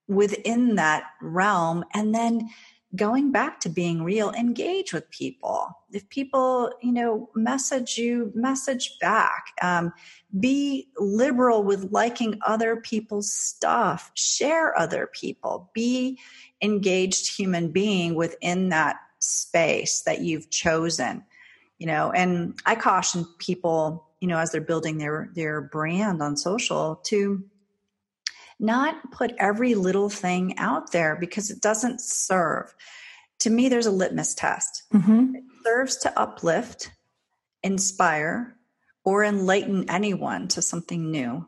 [0.08, 1.84] within that realm.
[1.94, 2.50] And then
[2.96, 5.68] going back to being real, engage with people.
[5.92, 9.46] If people, you know, message you, message back.
[9.62, 9.92] Um,
[10.38, 14.10] be liberal with liking other people's stuff.
[14.14, 15.70] Share other people.
[15.74, 16.18] Be
[16.64, 21.24] engaged human being within that space that you've chosen
[21.78, 26.36] you know, and I caution people, you know, as they're building their their brand on
[26.36, 27.44] social to
[28.60, 32.72] not put every little thing out there because it doesn't serve.
[33.40, 34.84] To me, there's a litmus test.
[34.94, 35.34] Mm-hmm.
[35.34, 36.92] It serves to uplift,
[37.62, 38.56] inspire,
[39.04, 41.46] or enlighten anyone to something new,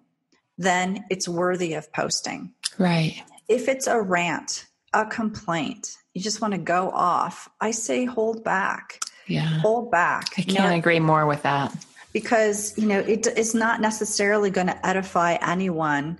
[0.59, 2.52] then it's worthy of posting.
[2.76, 3.22] Right.
[3.48, 8.42] If it's a rant, a complaint, you just want to go off, I say hold
[8.42, 9.00] back.
[9.26, 9.59] Yeah.
[9.59, 10.30] Hold back.
[10.38, 11.74] I can't agree more with that.
[12.12, 16.18] Because, you know, it, it's not necessarily going to edify anyone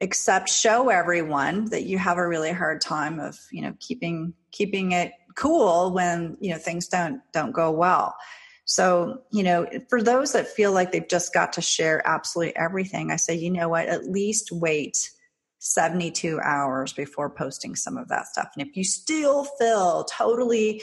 [0.00, 4.92] except show everyone that you have a really hard time of, you know, keeping keeping
[4.92, 8.16] it cool when, you know, things don't don't go well.
[8.64, 13.10] So, you know, for those that feel like they've just got to share absolutely everything,
[13.10, 15.10] I say, you know what, at least wait
[15.58, 18.50] 72 hours before posting some of that stuff.
[18.56, 20.82] And if you still feel totally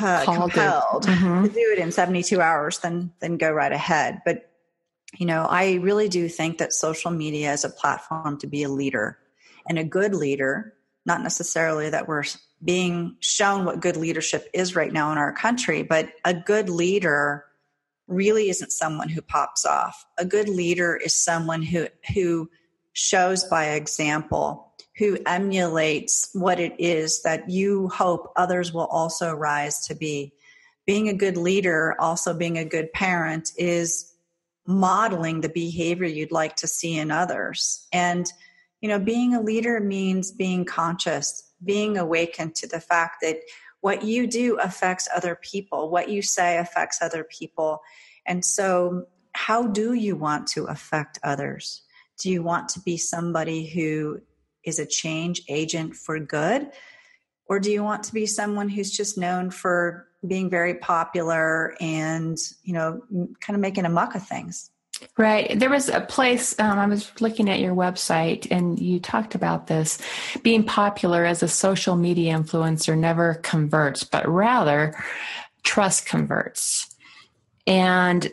[0.00, 1.44] uh, compelled mm-hmm.
[1.44, 4.20] to do it in 72 hours, then then go right ahead.
[4.24, 4.50] But
[5.16, 8.68] you know, I really do think that social media is a platform to be a
[8.68, 9.18] leader
[9.66, 10.74] and a good leader,
[11.06, 12.24] not necessarily that we're
[12.62, 17.44] being shown what good leadership is right now in our country, but a good leader
[18.06, 20.04] really isn't someone who pops off.
[20.18, 22.50] A good leader is someone who who
[22.98, 29.86] shows by example, who emulates what it is that you hope others will also rise
[29.86, 30.32] to be.
[30.86, 34.12] Being a good leader, also being a good parent is
[34.66, 37.86] modeling the behavior you'd like to see in others.
[37.92, 38.30] And
[38.80, 43.38] you know, being a leader means being conscious being awakened to the fact that
[43.80, 47.80] what you do affects other people, what you say affects other people.
[48.26, 51.82] And so, how do you want to affect others?
[52.18, 54.20] Do you want to be somebody who
[54.64, 56.70] is a change agent for good?
[57.46, 62.36] Or do you want to be someone who's just known for being very popular and,
[62.62, 63.02] you know,
[63.40, 64.70] kind of making a muck of things?
[65.16, 65.58] Right.
[65.58, 69.68] There was a place, um, I was looking at your website and you talked about
[69.68, 69.98] this.
[70.42, 74.92] Being popular as a social media influencer never converts, but rather
[75.62, 76.94] trust converts.
[77.66, 78.32] And,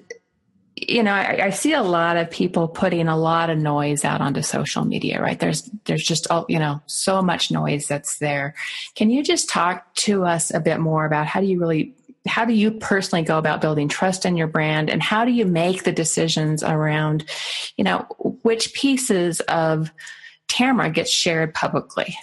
[0.75, 4.19] you know, I, I, see a lot of people putting a lot of noise out
[4.19, 5.39] onto social media, right?
[5.39, 8.55] There's, there's just, all you know, so much noise that's there.
[8.93, 11.95] Can you just talk to us a bit more about how do you really
[12.27, 15.45] how do you personally go about building trust in your brand and how do you
[15.45, 17.23] make the decisions around
[17.77, 17.99] you know
[18.41, 19.91] which pieces of
[20.47, 22.17] tamara gets shared publicly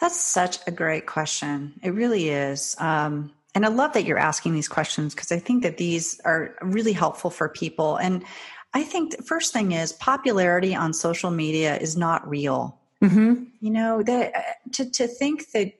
[0.00, 4.54] that's such a great question it really is um, and i love that you're asking
[4.54, 8.24] these questions because i think that these are really helpful for people and
[8.74, 13.44] i think the first thing is popularity on social media is not real mm-hmm.
[13.60, 14.40] you know that uh,
[14.72, 15.74] to, to think that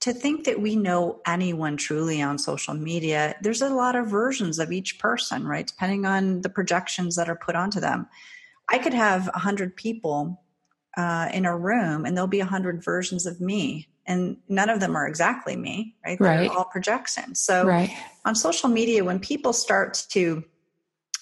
[0.00, 4.58] to think that we know anyone truly on social media, there's a lot of versions
[4.58, 5.66] of each person, right?
[5.66, 8.08] Depending on the projections that are put onto them.
[8.70, 10.42] I could have 100 people
[10.96, 13.88] uh, in a room and there'll be 100 versions of me.
[14.10, 16.18] And none of them are exactly me, right?
[16.18, 16.50] They're right.
[16.50, 17.40] all projections.
[17.40, 17.90] So right.
[18.24, 20.44] on social media, when people start to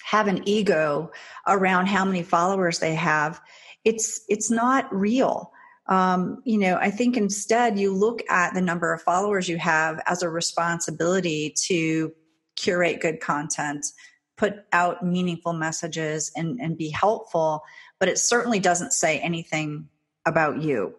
[0.03, 1.11] have an ego
[1.47, 3.39] around how many followers they have,
[3.85, 5.51] it's it's not real
[5.89, 9.99] um, you know, I think instead you look at the number of followers you have
[10.05, 12.13] as a responsibility to
[12.55, 13.87] curate good content,
[14.37, 17.63] put out meaningful messages, and, and be helpful.
[17.99, 19.89] But it certainly doesn't say anything
[20.27, 20.93] about you,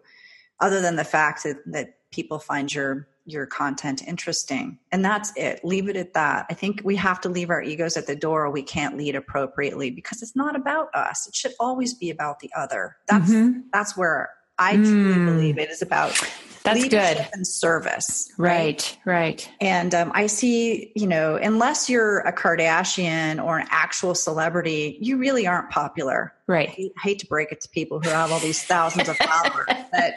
[0.61, 4.79] other than the fact that, that people find your your content interesting.
[4.91, 5.63] And that's it.
[5.63, 6.47] Leave it at that.
[6.49, 8.45] I think we have to leave our egos at the door.
[8.45, 11.27] Or we can't lead appropriately because it's not about us.
[11.27, 12.97] It should always be about the other.
[13.07, 13.59] That's mm-hmm.
[13.71, 15.25] that's where I truly mm.
[15.25, 16.19] believe it is about
[16.63, 18.31] that's good and service.
[18.37, 19.05] Right, right.
[19.05, 19.51] right.
[19.59, 25.17] And um, I see, you know, unless you're a Kardashian or an actual celebrity, you
[25.17, 26.33] really aren't popular.
[26.47, 26.69] Right.
[26.69, 29.67] I hate, hate to break it to people who have all these thousands of followers,
[29.91, 30.13] but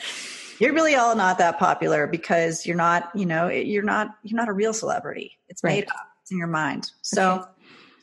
[0.59, 4.49] you're really all not that popular because you're not, you know, you're not, you're not
[4.49, 5.39] a real celebrity.
[5.49, 5.75] It's right.
[5.75, 6.09] made up.
[6.23, 6.91] It's in your mind.
[7.03, 7.51] So okay.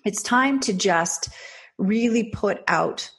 [0.05, 1.29] it's time to just
[1.77, 3.09] really put out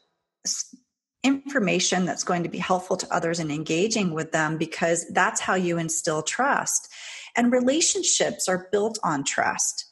[1.22, 5.54] information that's going to be helpful to others and engaging with them because that's how
[5.54, 6.92] you instill trust.
[7.36, 9.86] And relationships are built on trust.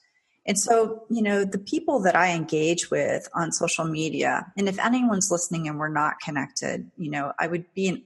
[0.46, 4.78] And so, you know, the people that I engage with on social media, and if
[4.78, 8.02] anyone's listening and we're not connected, you know, I would be an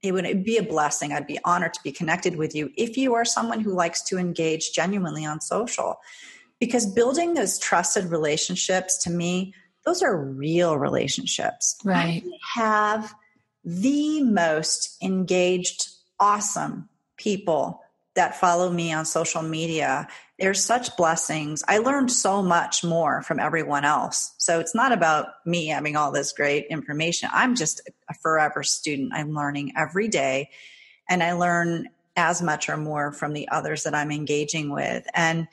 [0.00, 1.12] it would be a blessing.
[1.12, 4.18] I'd be honored to be connected with you if you are someone who likes to
[4.18, 5.98] engage genuinely on social.
[6.60, 9.54] Because building those trusted relationships to me
[9.84, 11.76] those are real relationships.
[11.84, 12.22] Right.
[12.24, 13.14] I have
[13.64, 15.88] the most engaged,
[16.20, 17.82] awesome people
[18.14, 20.08] that follow me on social media.
[20.38, 21.62] They're such blessings.
[21.68, 24.34] I learned so much more from everyone else.
[24.38, 27.28] So it's not about me having all this great information.
[27.32, 29.12] I'm just a forever student.
[29.14, 30.50] I'm learning every day
[31.08, 35.06] and I learn as much or more from the others that I'm engaging with.
[35.14, 35.46] And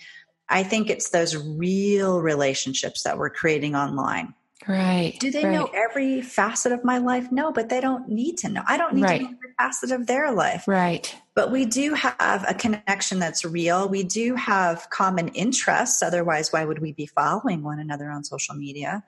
[0.50, 4.34] I think it's those real relationships that we're creating online.
[4.68, 5.16] Right.
[5.20, 5.54] Do they right.
[5.54, 7.32] know every facet of my life?
[7.32, 8.64] No, but they don't need to know.
[8.68, 9.18] I don't need right.
[9.20, 10.68] to know every facet of their life.
[10.68, 11.16] Right.
[11.36, 13.88] But we do have a connection that's real.
[13.88, 16.02] We do have common interests.
[16.02, 19.04] Otherwise, why would we be following one another on social media?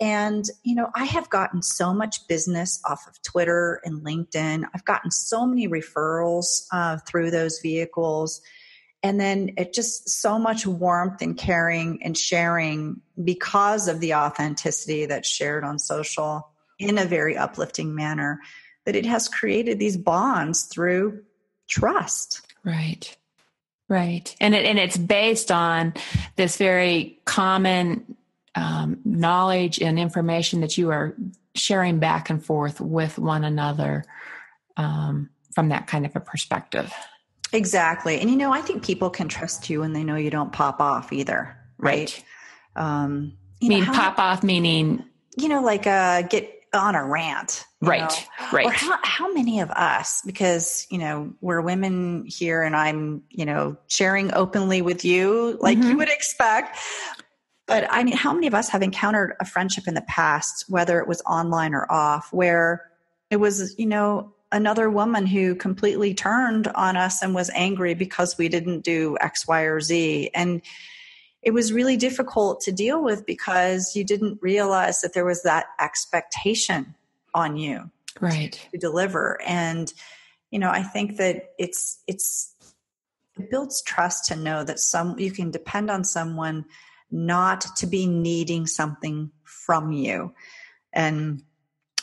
[0.00, 4.64] And, you know, I have gotten so much business off of Twitter and LinkedIn.
[4.74, 8.40] I've gotten so many referrals uh, through those vehicles
[9.02, 15.06] and then it just so much warmth and caring and sharing because of the authenticity
[15.06, 16.48] that's shared on social
[16.78, 18.40] in a very uplifting manner
[18.86, 21.22] that it has created these bonds through
[21.68, 22.42] trust.
[22.64, 23.16] Right.
[23.88, 24.34] Right.
[24.40, 25.94] And it and it's based on
[26.36, 28.16] this very common
[28.54, 31.14] um, knowledge and information that you are
[31.54, 34.04] sharing back and forth with one another
[34.76, 36.92] um, from that kind of a perspective
[37.52, 38.20] Exactly.
[38.20, 40.80] And you know, I think people can trust you when they know you don't pop
[40.80, 41.56] off either.
[41.78, 42.22] Right.
[42.76, 42.84] right.
[42.84, 45.04] Um, you mean know, pop off meaning,
[45.36, 47.64] you know, like, uh, get on a rant.
[47.80, 48.00] Right.
[48.00, 48.46] Know?
[48.52, 48.66] Right.
[48.66, 53.44] Or how, how many of us, because, you know, we're women here and I'm, you
[53.44, 55.90] know, sharing openly with you like mm-hmm.
[55.90, 56.78] you would expect.
[57.66, 60.98] But I mean, how many of us have encountered a friendship in the past, whether
[60.98, 62.90] it was online or off, where
[63.30, 68.38] it was, you know, another woman who completely turned on us and was angry because
[68.38, 70.30] we didn't do X, Y, or Z.
[70.34, 70.62] And
[71.42, 75.66] it was really difficult to deal with because you didn't realize that there was that
[75.80, 76.94] expectation
[77.34, 77.90] on you
[78.20, 78.60] right.
[78.70, 79.40] to deliver.
[79.42, 79.92] And
[80.52, 82.54] you know i think that it's it's
[83.36, 86.66] it builds trust to know that some you can depend on someone
[87.10, 90.34] not to be needing something from you.
[90.92, 91.42] And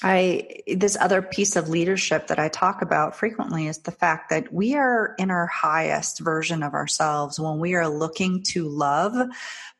[0.02, 4.54] I this other piece of leadership that I talk about frequently is the fact that
[4.54, 9.30] we are in our highest version of ourselves when we are looking to love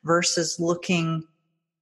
[0.04, 1.24] versus looking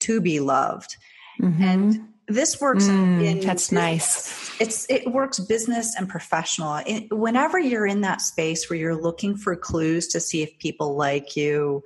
[0.01, 0.97] to be loved.
[1.41, 1.63] Mm-hmm.
[1.63, 3.73] And this works mm, in that's business.
[3.73, 4.61] nice.
[4.61, 6.81] It's it works business and professional.
[6.87, 10.95] It, whenever you're in that space where you're looking for clues to see if people
[10.95, 11.83] like you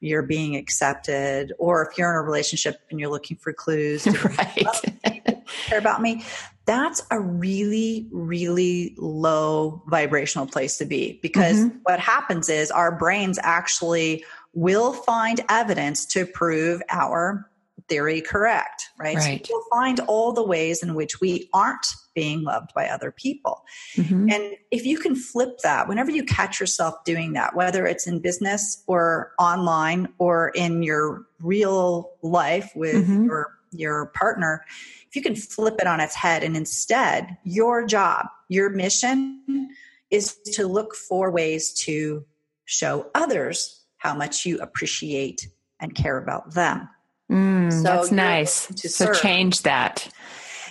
[0.00, 4.66] you're being accepted, or if you're in a relationship and you're looking for clues, right?
[5.66, 6.24] care about me.
[6.66, 11.78] That's a really, really low vibrational place to be because mm-hmm.
[11.82, 17.49] what happens is our brains actually will find evidence to prove our
[17.90, 19.16] theory correct, right?
[19.16, 19.46] right.
[19.46, 23.64] So we'll find all the ways in which we aren't being loved by other people.
[23.96, 24.30] Mm-hmm.
[24.30, 28.20] And if you can flip that, whenever you catch yourself doing that, whether it's in
[28.20, 33.24] business or online or in your real life with mm-hmm.
[33.24, 34.64] your your partner,
[35.08, 39.68] if you can flip it on its head and instead your job, your mission
[40.10, 42.24] is to look for ways to
[42.64, 46.88] show others how much you appreciate and care about them.
[47.30, 48.66] Mm, so that's nice.
[48.66, 50.08] To so change that.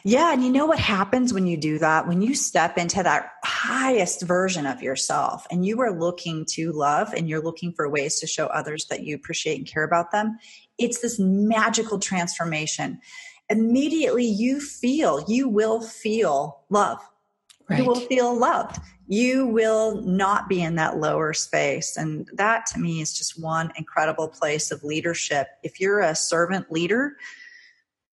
[0.03, 0.31] Yeah.
[0.31, 2.07] And you know what happens when you do that?
[2.07, 7.13] When you step into that highest version of yourself and you are looking to love
[7.13, 10.37] and you're looking for ways to show others that you appreciate and care about them,
[10.77, 12.99] it's this magical transformation.
[13.49, 16.99] Immediately you feel, you will feel love.
[17.69, 17.79] Right.
[17.79, 18.79] You will feel loved
[19.11, 21.97] you will not be in that lower space.
[21.97, 25.47] And that to me is just one incredible place of leadership.
[25.63, 27.17] If you're a servant leader,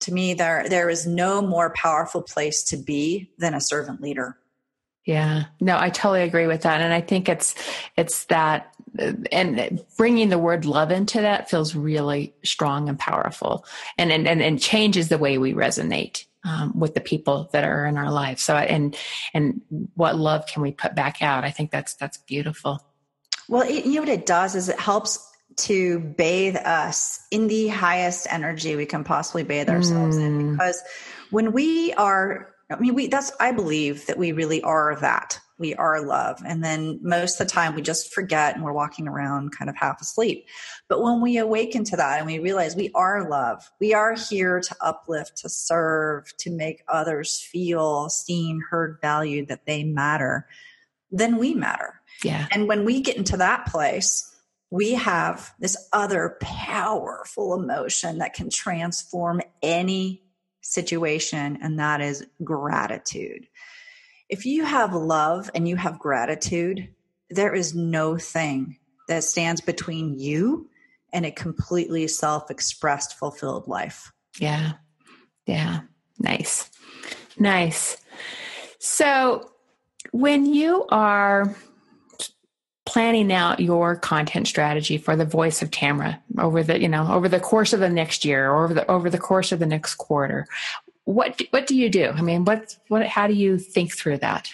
[0.00, 4.38] to me there there is no more powerful place to be than a servant leader.
[5.04, 5.44] Yeah.
[5.60, 7.54] No, I totally agree with that and I think it's
[7.96, 8.74] it's that
[9.30, 13.66] and bringing the word love into that feels really strong and powerful
[13.98, 17.84] and and and, and changes the way we resonate um, with the people that are
[17.86, 18.42] in our lives.
[18.42, 18.96] So, and
[19.34, 19.60] and
[19.94, 21.44] what love can we put back out?
[21.44, 22.82] I think that's that's beautiful.
[23.48, 25.18] Well, it, you know what it does is it helps
[25.56, 30.26] to bathe us in the highest energy we can possibly bathe ourselves mm.
[30.26, 30.52] in.
[30.52, 30.82] Because
[31.30, 35.74] when we are, I mean, we that's I believe that we really are that we
[35.74, 36.40] are love.
[36.46, 39.76] And then most of the time we just forget and we're walking around kind of
[39.76, 40.46] half asleep.
[40.88, 44.60] But when we awaken to that and we realize we are love, we are here
[44.60, 50.46] to uplift, to serve, to make others feel seen, heard, valued, that they matter,
[51.10, 52.00] then we matter.
[52.22, 52.46] Yeah.
[52.50, 54.32] And when we get into that place,
[54.70, 60.22] we have this other powerful emotion that can transform any
[60.60, 63.46] situation, and that is gratitude.
[64.28, 66.88] If you have love and you have gratitude,
[67.30, 70.68] there is no thing that stands between you
[71.12, 74.12] and a completely self expressed, fulfilled life.
[74.38, 74.72] Yeah.
[75.46, 75.80] Yeah.
[76.18, 76.70] Nice.
[77.38, 77.96] Nice.
[78.78, 79.50] So,
[80.12, 81.56] when you are
[82.84, 87.28] planning out your content strategy for the voice of Tamara over the, you know, over
[87.28, 89.96] the course of the next year or over the over the course of the next
[89.96, 90.46] quarter,
[91.06, 92.10] what what do you do?
[92.10, 94.50] I mean, what what how do you think through that?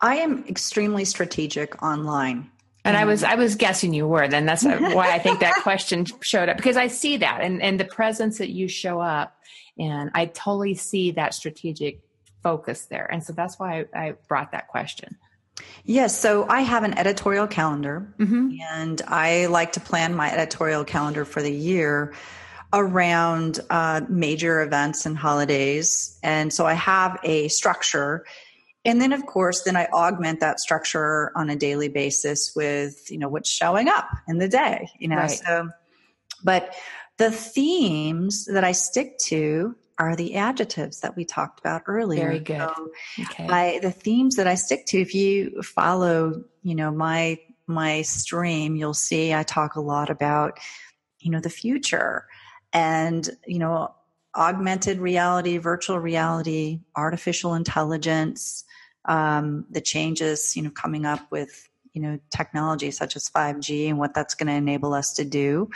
[0.00, 2.50] I am extremely strategic online.
[2.84, 4.26] And I was I was guessing you were.
[4.26, 7.78] Then that's why I think that question showed up because I see that and and
[7.78, 9.36] the presence that you show up,
[9.78, 12.00] and I totally see that strategic
[12.42, 15.16] focus there, and so that's why I, I brought that question.
[15.84, 18.56] Yes, so I have an editorial calendar, mm-hmm.
[18.72, 22.14] and I like to plan my editorial calendar for the year
[22.72, 28.24] around uh, major events and holidays, and so I have a structure.
[28.84, 33.18] And then of course then i augment that structure on a daily basis with you
[33.18, 35.30] know what's showing up in the day you know right.
[35.30, 35.68] so.
[36.42, 36.74] But
[37.16, 42.24] the themes that i stick to are the adjectives that we talked about earlier.
[42.24, 42.58] Very good.
[42.58, 42.88] So
[43.20, 43.46] okay.
[43.46, 48.74] I, the themes that i stick to if you follow you know my my stream
[48.74, 50.58] you'll see i talk a lot about
[51.20, 52.26] you know the future
[52.72, 53.94] and you know
[54.36, 58.64] augmented reality virtual reality artificial intelligence
[59.04, 63.98] um, the changes you know coming up with you know technology such as 5G and
[63.98, 65.70] what that's going to enable us to do.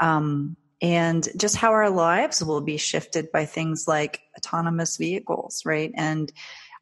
[0.00, 5.92] Um, and just how our lives will be shifted by things like autonomous vehicles, right?
[5.94, 6.32] And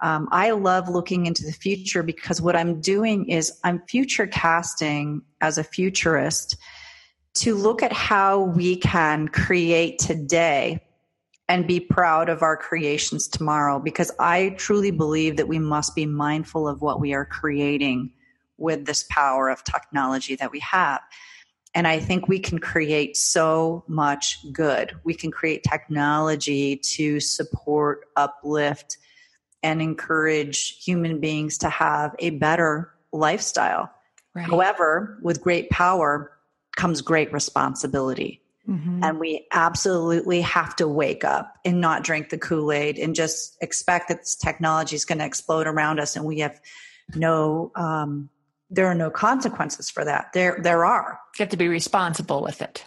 [0.01, 5.23] um, I love looking into the future because what I'm doing is I'm future casting
[5.41, 6.57] as a futurist
[7.41, 10.80] to look at how we can create today
[11.49, 16.05] and be proud of our creations tomorrow because I truly believe that we must be
[16.05, 18.12] mindful of what we are creating
[18.59, 21.01] with this power of technology that we have.
[21.74, 24.99] And I think we can create so much good.
[25.05, 28.99] We can create technology to support, uplift,
[29.62, 33.91] and encourage human beings to have a better lifestyle.
[34.34, 34.47] Right.
[34.47, 36.32] However, with great power
[36.79, 38.41] comes great responsibility.
[38.68, 39.03] Mm-hmm.
[39.03, 43.57] And we absolutely have to wake up and not drink the Kool Aid and just
[43.61, 46.61] expect that this technology is going to explode around us and we have
[47.14, 48.31] no, um,
[48.70, 50.33] there are no consequences for that.
[50.35, 51.18] There, there are.
[51.39, 52.85] You have to be responsible with it.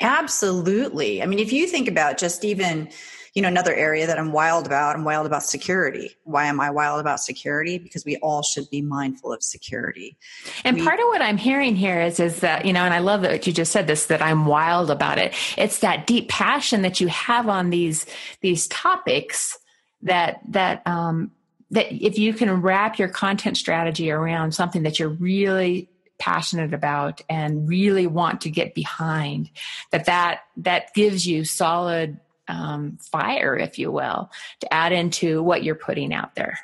[0.00, 1.22] Absolutely.
[1.22, 2.90] I mean, if you think about just even,
[3.34, 6.16] you know, another area that I'm wild about, I'm wild about security.
[6.24, 7.78] Why am I wild about security?
[7.78, 10.18] Because we all should be mindful of security.
[10.64, 12.98] And we, part of what I'm hearing here is, is that, you know, and I
[12.98, 15.34] love that you just said this, that I'm wild about it.
[15.56, 18.04] It's that deep passion that you have on these,
[18.42, 19.58] these topics
[20.02, 21.30] that, that, um,
[21.70, 27.22] that if you can wrap your content strategy around something that you're really passionate about
[27.28, 29.50] and really want to get behind
[29.90, 34.30] that that that gives you solid um, fire, if you will,
[34.60, 36.58] to add into what you're putting out there.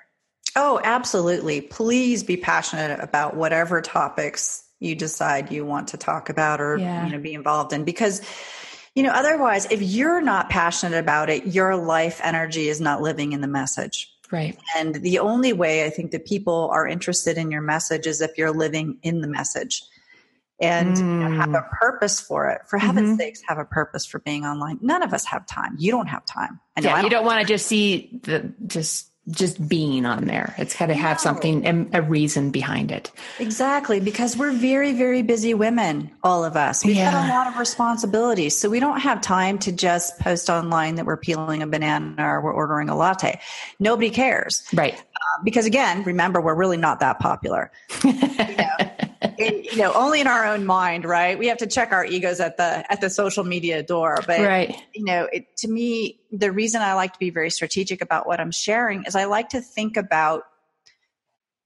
[0.57, 1.61] Oh, absolutely.
[1.61, 7.05] Please be passionate about whatever topics you decide you want to talk about or yeah.
[7.05, 8.23] you know be involved in because
[8.95, 13.33] you know otherwise if you're not passionate about it your life energy is not living
[13.33, 17.51] in the message right and the only way i think that people are interested in
[17.51, 19.83] your message is if you're living in the message
[20.61, 20.99] and mm.
[20.99, 21.71] you know, have a mm.
[21.71, 22.63] purpose for it.
[22.67, 23.19] For heaven's mm-hmm.
[23.19, 24.79] sakes, have a purpose for being online.
[24.81, 25.77] None of us have time.
[25.79, 26.61] You don't have time.
[26.77, 30.25] I yeah, I don't you don't want to just see the just just being on
[30.25, 30.55] there.
[30.59, 31.23] It's got to have no.
[31.23, 33.11] something, a reason behind it.
[33.39, 36.85] Exactly, because we're very, very busy women, all of us.
[36.85, 37.13] We've yeah.
[37.13, 38.57] got a lot of responsibilities.
[38.57, 42.41] So we don't have time to just post online that we're peeling a banana or
[42.41, 43.39] we're ordering a latte.
[43.79, 44.63] Nobody cares.
[44.73, 44.95] Right.
[44.95, 47.71] Uh, because again, remember, we're really not that popular.
[48.05, 48.77] you know?
[49.39, 51.39] In, you know, only in our own mind, right?
[51.39, 54.19] We have to check our egos at the at the social media door.
[54.27, 54.77] But right.
[54.95, 58.41] you know, it, to me, the reason I like to be very strategic about what
[58.41, 60.45] I'm sharing is I like to think about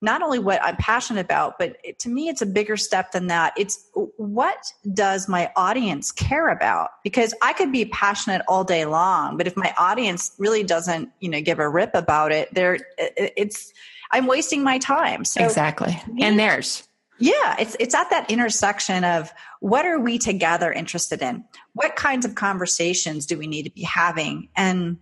[0.02, 3.28] not only what I'm passionate about, but it, to me, it's a bigger step than
[3.28, 3.52] that.
[3.56, 4.58] It's what
[4.92, 6.90] does my audience care about?
[7.04, 11.28] Because I could be passionate all day long, but if my audience really doesn't, you
[11.30, 13.72] know, give a rip about it, there, it's
[14.10, 15.24] I'm wasting my time.
[15.24, 16.86] So exactly, me, and theirs.
[17.18, 21.44] Yeah, it's it's at that intersection of what are we together interested in?
[21.74, 24.48] What kinds of conversations do we need to be having?
[24.56, 24.98] And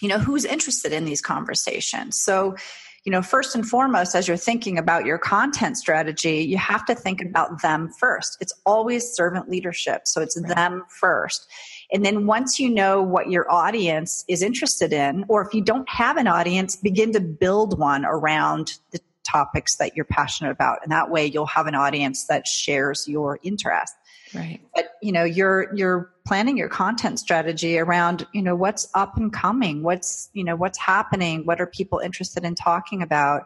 [0.00, 2.20] you know, who's interested in these conversations?
[2.20, 2.56] So,
[3.04, 6.94] you know, first and foremost, as you're thinking about your content strategy, you have to
[6.94, 8.36] think about them first.
[8.40, 10.02] It's always servant leadership.
[10.06, 10.54] So it's right.
[10.54, 11.46] them first.
[11.92, 15.88] And then once you know what your audience is interested in, or if you don't
[15.88, 20.78] have an audience, begin to build one around the topics that you're passionate about.
[20.82, 23.94] And that way you'll have an audience that shares your interest.
[24.34, 24.60] Right.
[24.74, 29.32] But you know, you're you're planning your content strategy around, you know, what's up and
[29.32, 33.42] coming, what's, you know, what's happening, what are people interested in talking about,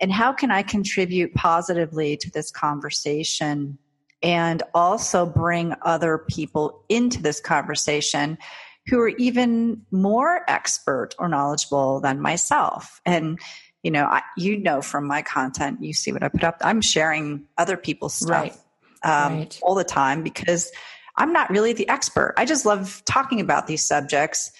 [0.00, 3.78] and how can I contribute positively to this conversation
[4.22, 8.38] and also bring other people into this conversation
[8.86, 13.00] who are even more expert or knowledgeable than myself.
[13.06, 13.38] And
[13.84, 16.56] you know, I, you know from my content, you see what I put up.
[16.62, 18.56] I'm sharing other people's stuff right.
[19.04, 19.60] Um, right.
[19.62, 20.72] all the time because
[21.16, 22.34] I'm not really the expert.
[22.38, 24.50] I just love talking about these subjects,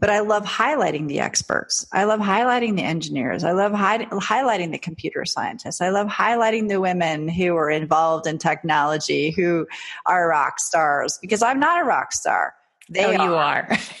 [0.00, 1.86] but I love highlighting the experts.
[1.92, 3.44] I love highlighting the engineers.
[3.44, 5.80] I love hi- highlighting the computer scientists.
[5.80, 9.68] I love highlighting the women who are involved in technology, who
[10.06, 12.54] are rock stars, because I'm not a rock star.
[12.92, 13.66] They oh, you are.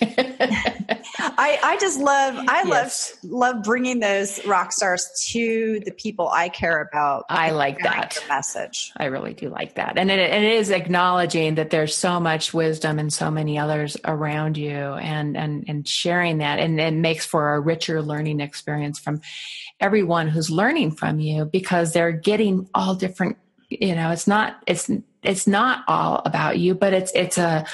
[1.18, 3.16] I, I just love I yes.
[3.22, 7.24] love love bringing those rock stars to the people I care about.
[7.30, 8.92] I like that message.
[8.96, 12.52] I really do like that, and it, and it is acknowledging that there's so much
[12.52, 17.24] wisdom and so many others around you, and and and sharing that, and it makes
[17.24, 19.22] for a richer learning experience from
[19.80, 23.38] everyone who's learning from you because they're getting all different.
[23.70, 24.90] You know, it's not it's
[25.22, 27.64] it's not all about you, but it's it's a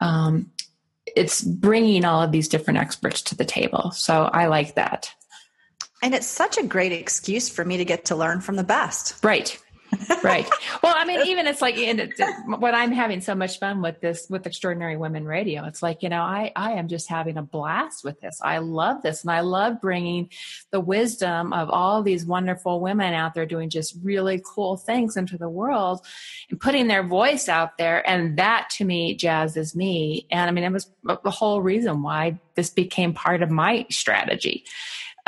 [0.00, 0.50] um,
[1.18, 3.90] it's bringing all of these different experts to the table.
[3.90, 5.10] So I like that.
[6.02, 9.22] And it's such a great excuse for me to get to learn from the best.
[9.24, 9.58] Right
[10.22, 10.48] right.
[10.82, 14.26] Well, I mean, even it's like it, what I'm having so much fun with this
[14.28, 15.64] with Extraordinary Women Radio.
[15.64, 18.40] It's like you know, I I am just having a blast with this.
[18.42, 20.30] I love this, and I love bringing
[20.70, 25.38] the wisdom of all these wonderful women out there doing just really cool things into
[25.38, 26.04] the world
[26.50, 28.08] and putting their voice out there.
[28.08, 30.26] And that to me jazzes me.
[30.30, 34.64] And I mean, it was the whole reason why this became part of my strategy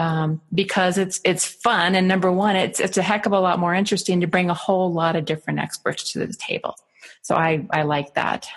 [0.00, 3.58] um, because it's it's fun and number one, it's it's a heck of a lot
[3.58, 6.74] more interesting to bring a whole lot of different experts to the table.
[7.20, 8.48] So I I like that.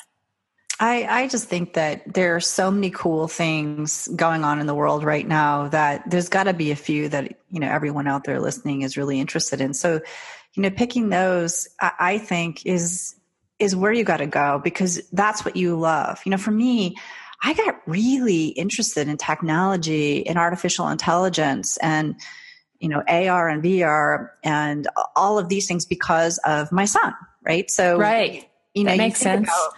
[0.79, 4.73] I, I just think that there are so many cool things going on in the
[4.73, 8.23] world right now that there's got to be a few that you know everyone out
[8.23, 9.73] there listening is really interested in.
[9.73, 9.99] So,
[10.53, 13.15] you know, picking those I, I think is
[13.59, 16.21] is where you got to go because that's what you love.
[16.23, 16.95] You know, for me,
[17.43, 22.15] I got really interested in technology and artificial intelligence and
[22.79, 27.13] you know AR and VR and all of these things because of my son,
[27.45, 27.69] right?
[27.69, 29.49] So right, you know, that makes you sense.
[29.49, 29.71] About,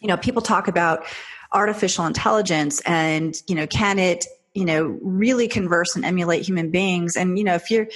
[0.00, 1.04] you know, people talk about
[1.52, 7.16] artificial intelligence and you know, can it you know really converse and emulate human beings?
[7.16, 7.88] And you know, if you're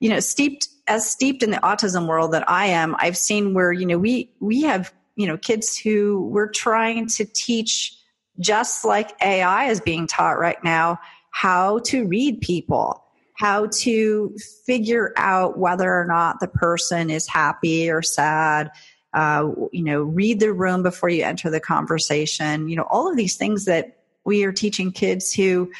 [0.00, 3.72] you know steeped as steeped in the autism world that I am, I've seen where
[3.72, 7.98] you know we we have you know kids who we're trying to teach
[8.40, 10.98] just like AI is being taught right now,
[11.30, 13.04] how to read people,
[13.36, 18.70] how to figure out whether or not the person is happy or sad.
[19.12, 22.68] Uh, you know, read the room before you enter the conversation.
[22.68, 25.70] You know, all of these things that we are teaching kids who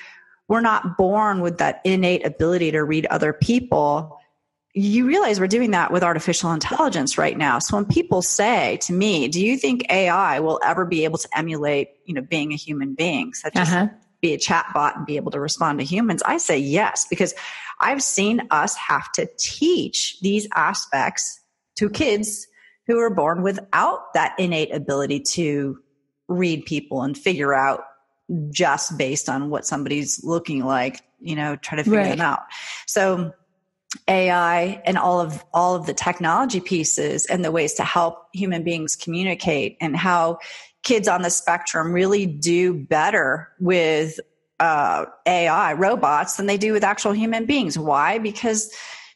[0.47, 4.21] were not born with that innate ability to read other people
[4.75, 7.61] you realize we're doing that with artificial intelligence right now.
[7.61, 11.29] So when people say to me, "Do you think AI will ever be able to
[11.33, 13.77] emulate, you know, being a human being, such uh-huh.
[13.77, 13.89] as
[14.21, 17.35] be a chatbot and be able to respond to humans?" I say yes because
[17.79, 21.41] I've seen us have to teach these aspects
[21.77, 22.49] to kids
[22.89, 25.79] who are born without that innate ability to
[26.29, 27.85] read people and figure out
[28.51, 32.11] just based on what somebody's looking like, you know, try to figure right.
[32.11, 32.41] them out.
[32.87, 33.33] So
[34.09, 38.63] AI and all of all of the technology pieces and the ways to help human
[38.63, 40.39] beings communicate and how
[40.83, 44.21] kids on the spectrum really do better with
[44.61, 47.79] uh, AI robots than they do with actual human beings.
[47.79, 48.19] Why?
[48.19, 48.71] Because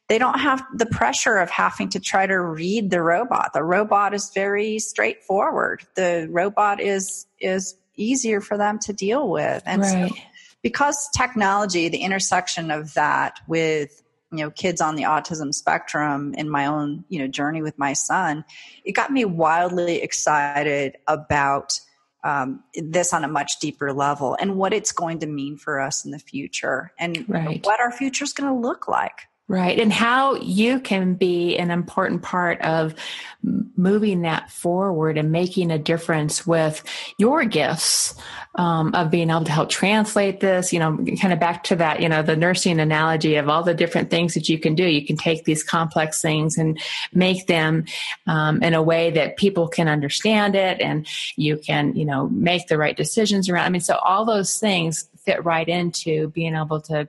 [0.09, 3.53] they don't have the pressure of having to try to read the robot.
[3.53, 5.87] The robot is very straightforward.
[5.95, 10.11] The robot is is easier for them to deal with, and right.
[10.11, 10.16] so
[10.62, 16.49] because technology, the intersection of that with you know kids on the autism spectrum in
[16.49, 18.45] my own you know journey with my son
[18.85, 21.81] it got me wildly excited about
[22.24, 26.05] um, this on a much deeper level and what it's going to mean for us
[26.05, 27.64] in the future and right.
[27.64, 29.80] what our future is going to look like Right.
[29.80, 32.94] And how you can be an important part of
[33.42, 36.84] moving that forward and making a difference with
[37.16, 38.14] your gifts
[38.57, 42.03] um, of being able to help translate this, you know, kind of back to that,
[42.03, 44.84] you know, the nursing analogy of all the different things that you can do.
[44.84, 46.78] You can take these complex things and
[47.14, 47.86] make them
[48.26, 52.66] um, in a way that people can understand it and you can, you know, make
[52.66, 53.64] the right decisions around.
[53.64, 57.09] I mean, so all those things fit right into being able to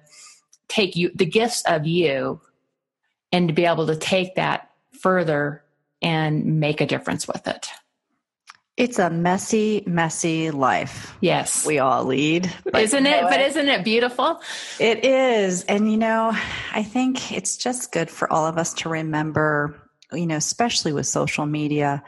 [0.70, 2.40] take you the gifts of you
[3.32, 5.64] and to be able to take that further
[6.02, 7.70] and make a difference with it.
[8.78, 11.14] It's a messy, messy life.
[11.20, 11.66] Yes.
[11.66, 12.50] We all lead.
[12.74, 13.24] Isn't it?
[13.24, 14.40] But isn't it beautiful?
[14.80, 15.66] It is.
[15.66, 16.32] And, you know,
[16.74, 19.76] I think it's just good for all of us to remember,
[20.14, 22.04] you know, especially with social media,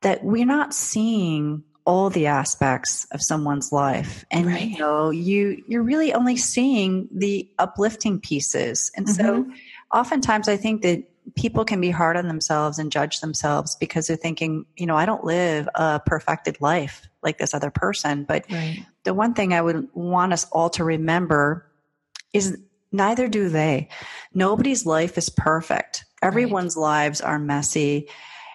[0.00, 4.68] that we're not seeing all the aspects of someone's life and right.
[4.68, 9.22] you know you you're really only seeing the uplifting pieces and mm-hmm.
[9.22, 9.46] so
[9.90, 11.02] oftentimes i think that
[11.34, 15.06] people can be hard on themselves and judge themselves because they're thinking, you know, I
[15.06, 18.24] don't live a perfected life like this other person.
[18.24, 18.84] But right.
[19.04, 21.66] the one thing I would want us all to remember
[22.32, 22.58] is
[22.92, 23.88] neither do they.
[24.32, 26.04] Nobody's life is perfect.
[26.22, 26.82] Everyone's right.
[26.82, 28.08] lives are messy.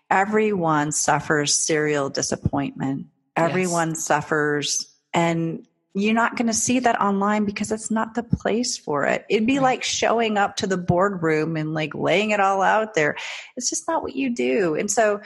[0.10, 3.08] Everyone suffers serial disappointment.
[3.36, 4.06] Everyone yes.
[4.06, 5.66] suffers and
[5.96, 9.26] you're not going to see that online because it's not the place for it.
[9.30, 9.64] It'd be right.
[9.64, 13.16] like showing up to the boardroom and like laying it all out there.
[13.56, 14.74] It's just not what you do.
[14.76, 15.22] And so,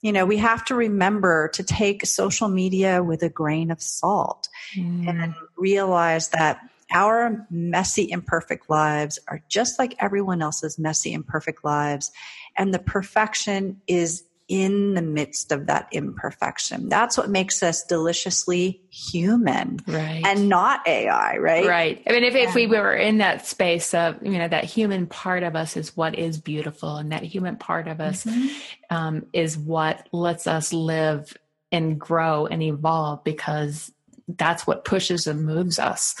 [0.00, 4.48] you know, we have to remember to take social media with a grain of salt
[4.76, 5.08] mm.
[5.08, 6.60] and realize that
[6.92, 12.12] our messy, imperfect lives are just like everyone else's messy, imperfect lives.
[12.56, 16.90] And the perfection is in the midst of that imperfection.
[16.90, 20.22] That's what makes us deliciously human right.
[20.26, 21.66] and not AI, right?
[21.66, 22.02] Right.
[22.06, 25.42] I mean, if, if we were in that space of, you know, that human part
[25.42, 28.94] of us is what is beautiful, and that human part of us mm-hmm.
[28.94, 31.34] um, is what lets us live
[31.72, 33.90] and grow and evolve because
[34.28, 36.14] that's what pushes and moves us.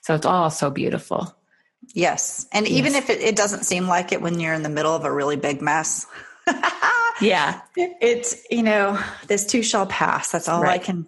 [0.00, 1.36] So it's all so beautiful.
[1.92, 2.46] Yes.
[2.50, 2.78] And yes.
[2.78, 5.12] even if it, it doesn't seem like it when you're in the middle of a
[5.12, 6.06] really big mess.
[7.20, 7.60] Yeah.
[7.76, 10.30] It's, you know, this too shall pass.
[10.30, 10.80] That's all right.
[10.80, 11.06] I can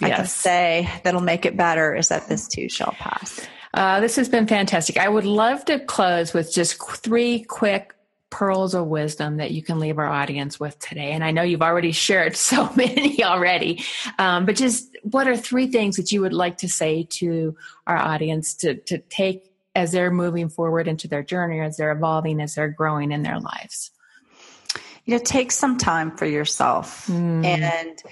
[0.00, 0.16] I yes.
[0.16, 3.40] can say that'll make it better is that this too shall pass.
[3.74, 4.96] Uh, this has been fantastic.
[4.96, 7.94] I would love to close with just three quick
[8.30, 11.12] pearls of wisdom that you can leave our audience with today.
[11.12, 13.84] And I know you've already shared so many already,
[14.18, 17.96] um, but just what are three things that you would like to say to our
[17.96, 22.54] audience to, to take as they're moving forward into their journey, as they're evolving, as
[22.54, 23.90] they're growing in their lives?
[25.08, 27.44] You know take some time for yourself mm.
[27.44, 28.02] and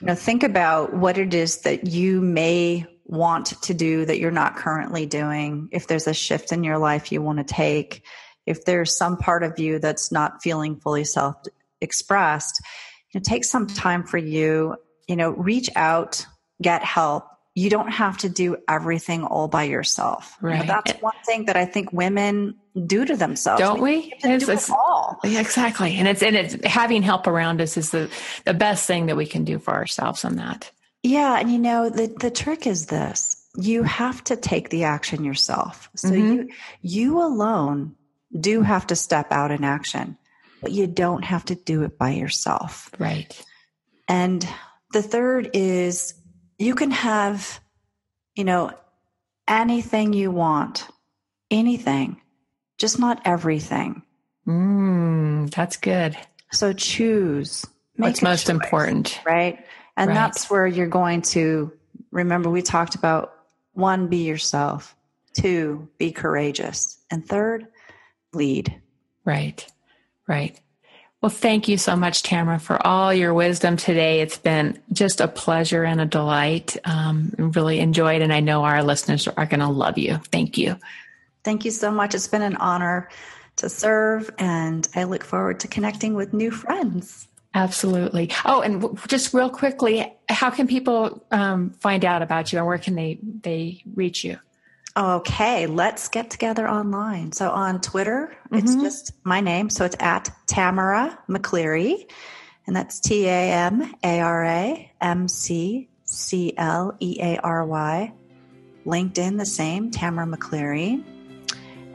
[0.00, 4.32] you know think about what it is that you may want to do that you're
[4.32, 8.02] not currently doing if there's a shift in your life you want to take
[8.46, 11.36] if there's some part of you that's not feeling fully self
[11.80, 12.60] expressed
[13.14, 14.74] you know take some time for you
[15.06, 16.26] you know reach out
[16.60, 20.36] get help you don't have to do everything all by yourself.
[20.40, 20.60] Right.
[20.60, 23.60] You know, that's one thing that I think women do to themselves.
[23.60, 23.90] Don't we?
[23.90, 24.14] we?
[24.22, 25.18] It's, do it's, all.
[25.24, 25.96] Exactly.
[25.96, 28.10] And it's and it's having help around us is the
[28.44, 30.70] the best thing that we can do for ourselves on that.
[31.02, 33.36] Yeah, and you know the the trick is this.
[33.56, 35.90] You have to take the action yourself.
[35.96, 36.32] So mm-hmm.
[36.32, 36.48] you
[36.82, 37.96] you alone
[38.38, 40.16] do have to step out in action,
[40.62, 42.90] but you don't have to do it by yourself.
[42.98, 43.44] Right.
[44.08, 44.46] And
[44.92, 46.14] the third is
[46.60, 47.58] you can have,
[48.36, 48.70] you know,
[49.48, 50.86] anything you want,
[51.50, 52.20] anything,
[52.76, 54.02] just not everything.
[54.46, 56.16] Mm, that's good.
[56.52, 57.66] So choose.
[57.96, 59.20] What's most choice, important.
[59.24, 59.64] Right.
[59.96, 60.14] And right.
[60.14, 61.72] that's where you're going to
[62.10, 63.34] remember we talked about
[63.72, 64.94] one, be yourself,
[65.32, 67.68] two, be courageous, and third,
[68.34, 68.74] lead.
[69.24, 69.66] Right.
[70.26, 70.60] Right.
[71.20, 74.22] Well, thank you so much, Tamara, for all your wisdom today.
[74.22, 76.78] It's been just a pleasure and a delight.
[76.84, 80.16] Um, really enjoyed, and I know our listeners are going to love you.
[80.32, 80.78] Thank you.
[81.44, 82.14] Thank you so much.
[82.14, 83.10] It's been an honor
[83.56, 87.28] to serve, and I look forward to connecting with new friends.
[87.52, 88.30] Absolutely.
[88.46, 92.78] Oh, and just real quickly, how can people um, find out about you, and where
[92.78, 94.38] can they they reach you?
[94.96, 97.32] Okay, let's get together online.
[97.32, 98.56] So on Twitter, mm-hmm.
[98.56, 99.70] it's just my name.
[99.70, 102.10] So it's at Tamara McCleary,
[102.66, 107.64] and that's T A M A R A M C C L E A R
[107.64, 108.12] Y.
[108.86, 111.04] LinkedIn, the same, Tamara McCleary.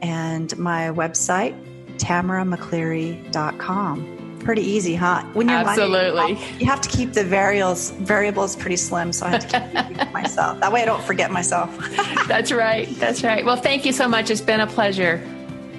[0.02, 1.56] And my website,
[1.98, 4.15] tamaramccleary.com
[4.46, 5.24] pretty easy, huh?
[5.34, 9.48] When you're absolutely, you have to keep the variables variables pretty slim, so I have
[9.50, 10.60] to keep myself.
[10.60, 11.76] That way, I don't forget myself.
[12.28, 12.88] That's right.
[12.98, 13.44] That's right.
[13.44, 14.30] Well, thank you so much.
[14.30, 15.22] It's been a pleasure.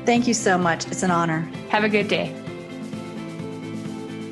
[0.04, 0.86] Thank you so much.
[0.86, 1.40] It's an honor.
[1.70, 2.34] Have a good day.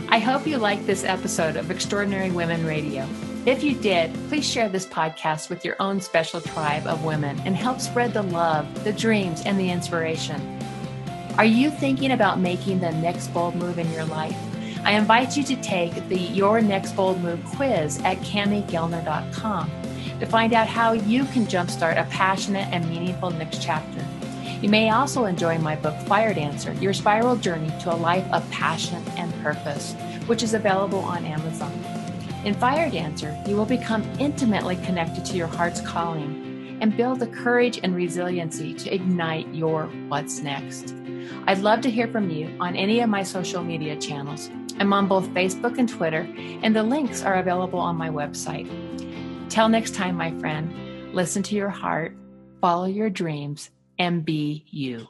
[0.08, 3.08] I hope you liked this episode of Extraordinary Women Radio.
[3.46, 7.54] If you did, please share this podcast with your own special tribe of women and
[7.56, 10.40] help spread the love, the dreams, and the inspiration.
[11.36, 14.38] Are you thinking about making the next bold move in your life?
[14.84, 19.70] I invite you to take the Your Next Bold Move quiz at CamiGellner.com
[20.20, 24.06] to find out how you can jumpstart a passionate and meaningful next chapter.
[24.62, 28.48] You may also enjoy my book, Fire Dancer Your Spiral Journey to a Life of
[28.52, 29.94] Passion and Purpose,
[30.26, 31.72] which is available on Amazon.
[32.44, 37.26] In Fire Dancer, you will become intimately connected to your heart's calling and build the
[37.26, 40.94] courage and resiliency to ignite your what's next.
[41.46, 44.50] I'd love to hear from you on any of my social media channels.
[44.78, 48.68] I'm on both Facebook and Twitter, and the links are available on my website.
[49.48, 52.16] Till next time, my friend, listen to your heart,
[52.60, 55.06] follow your dreams, and be you.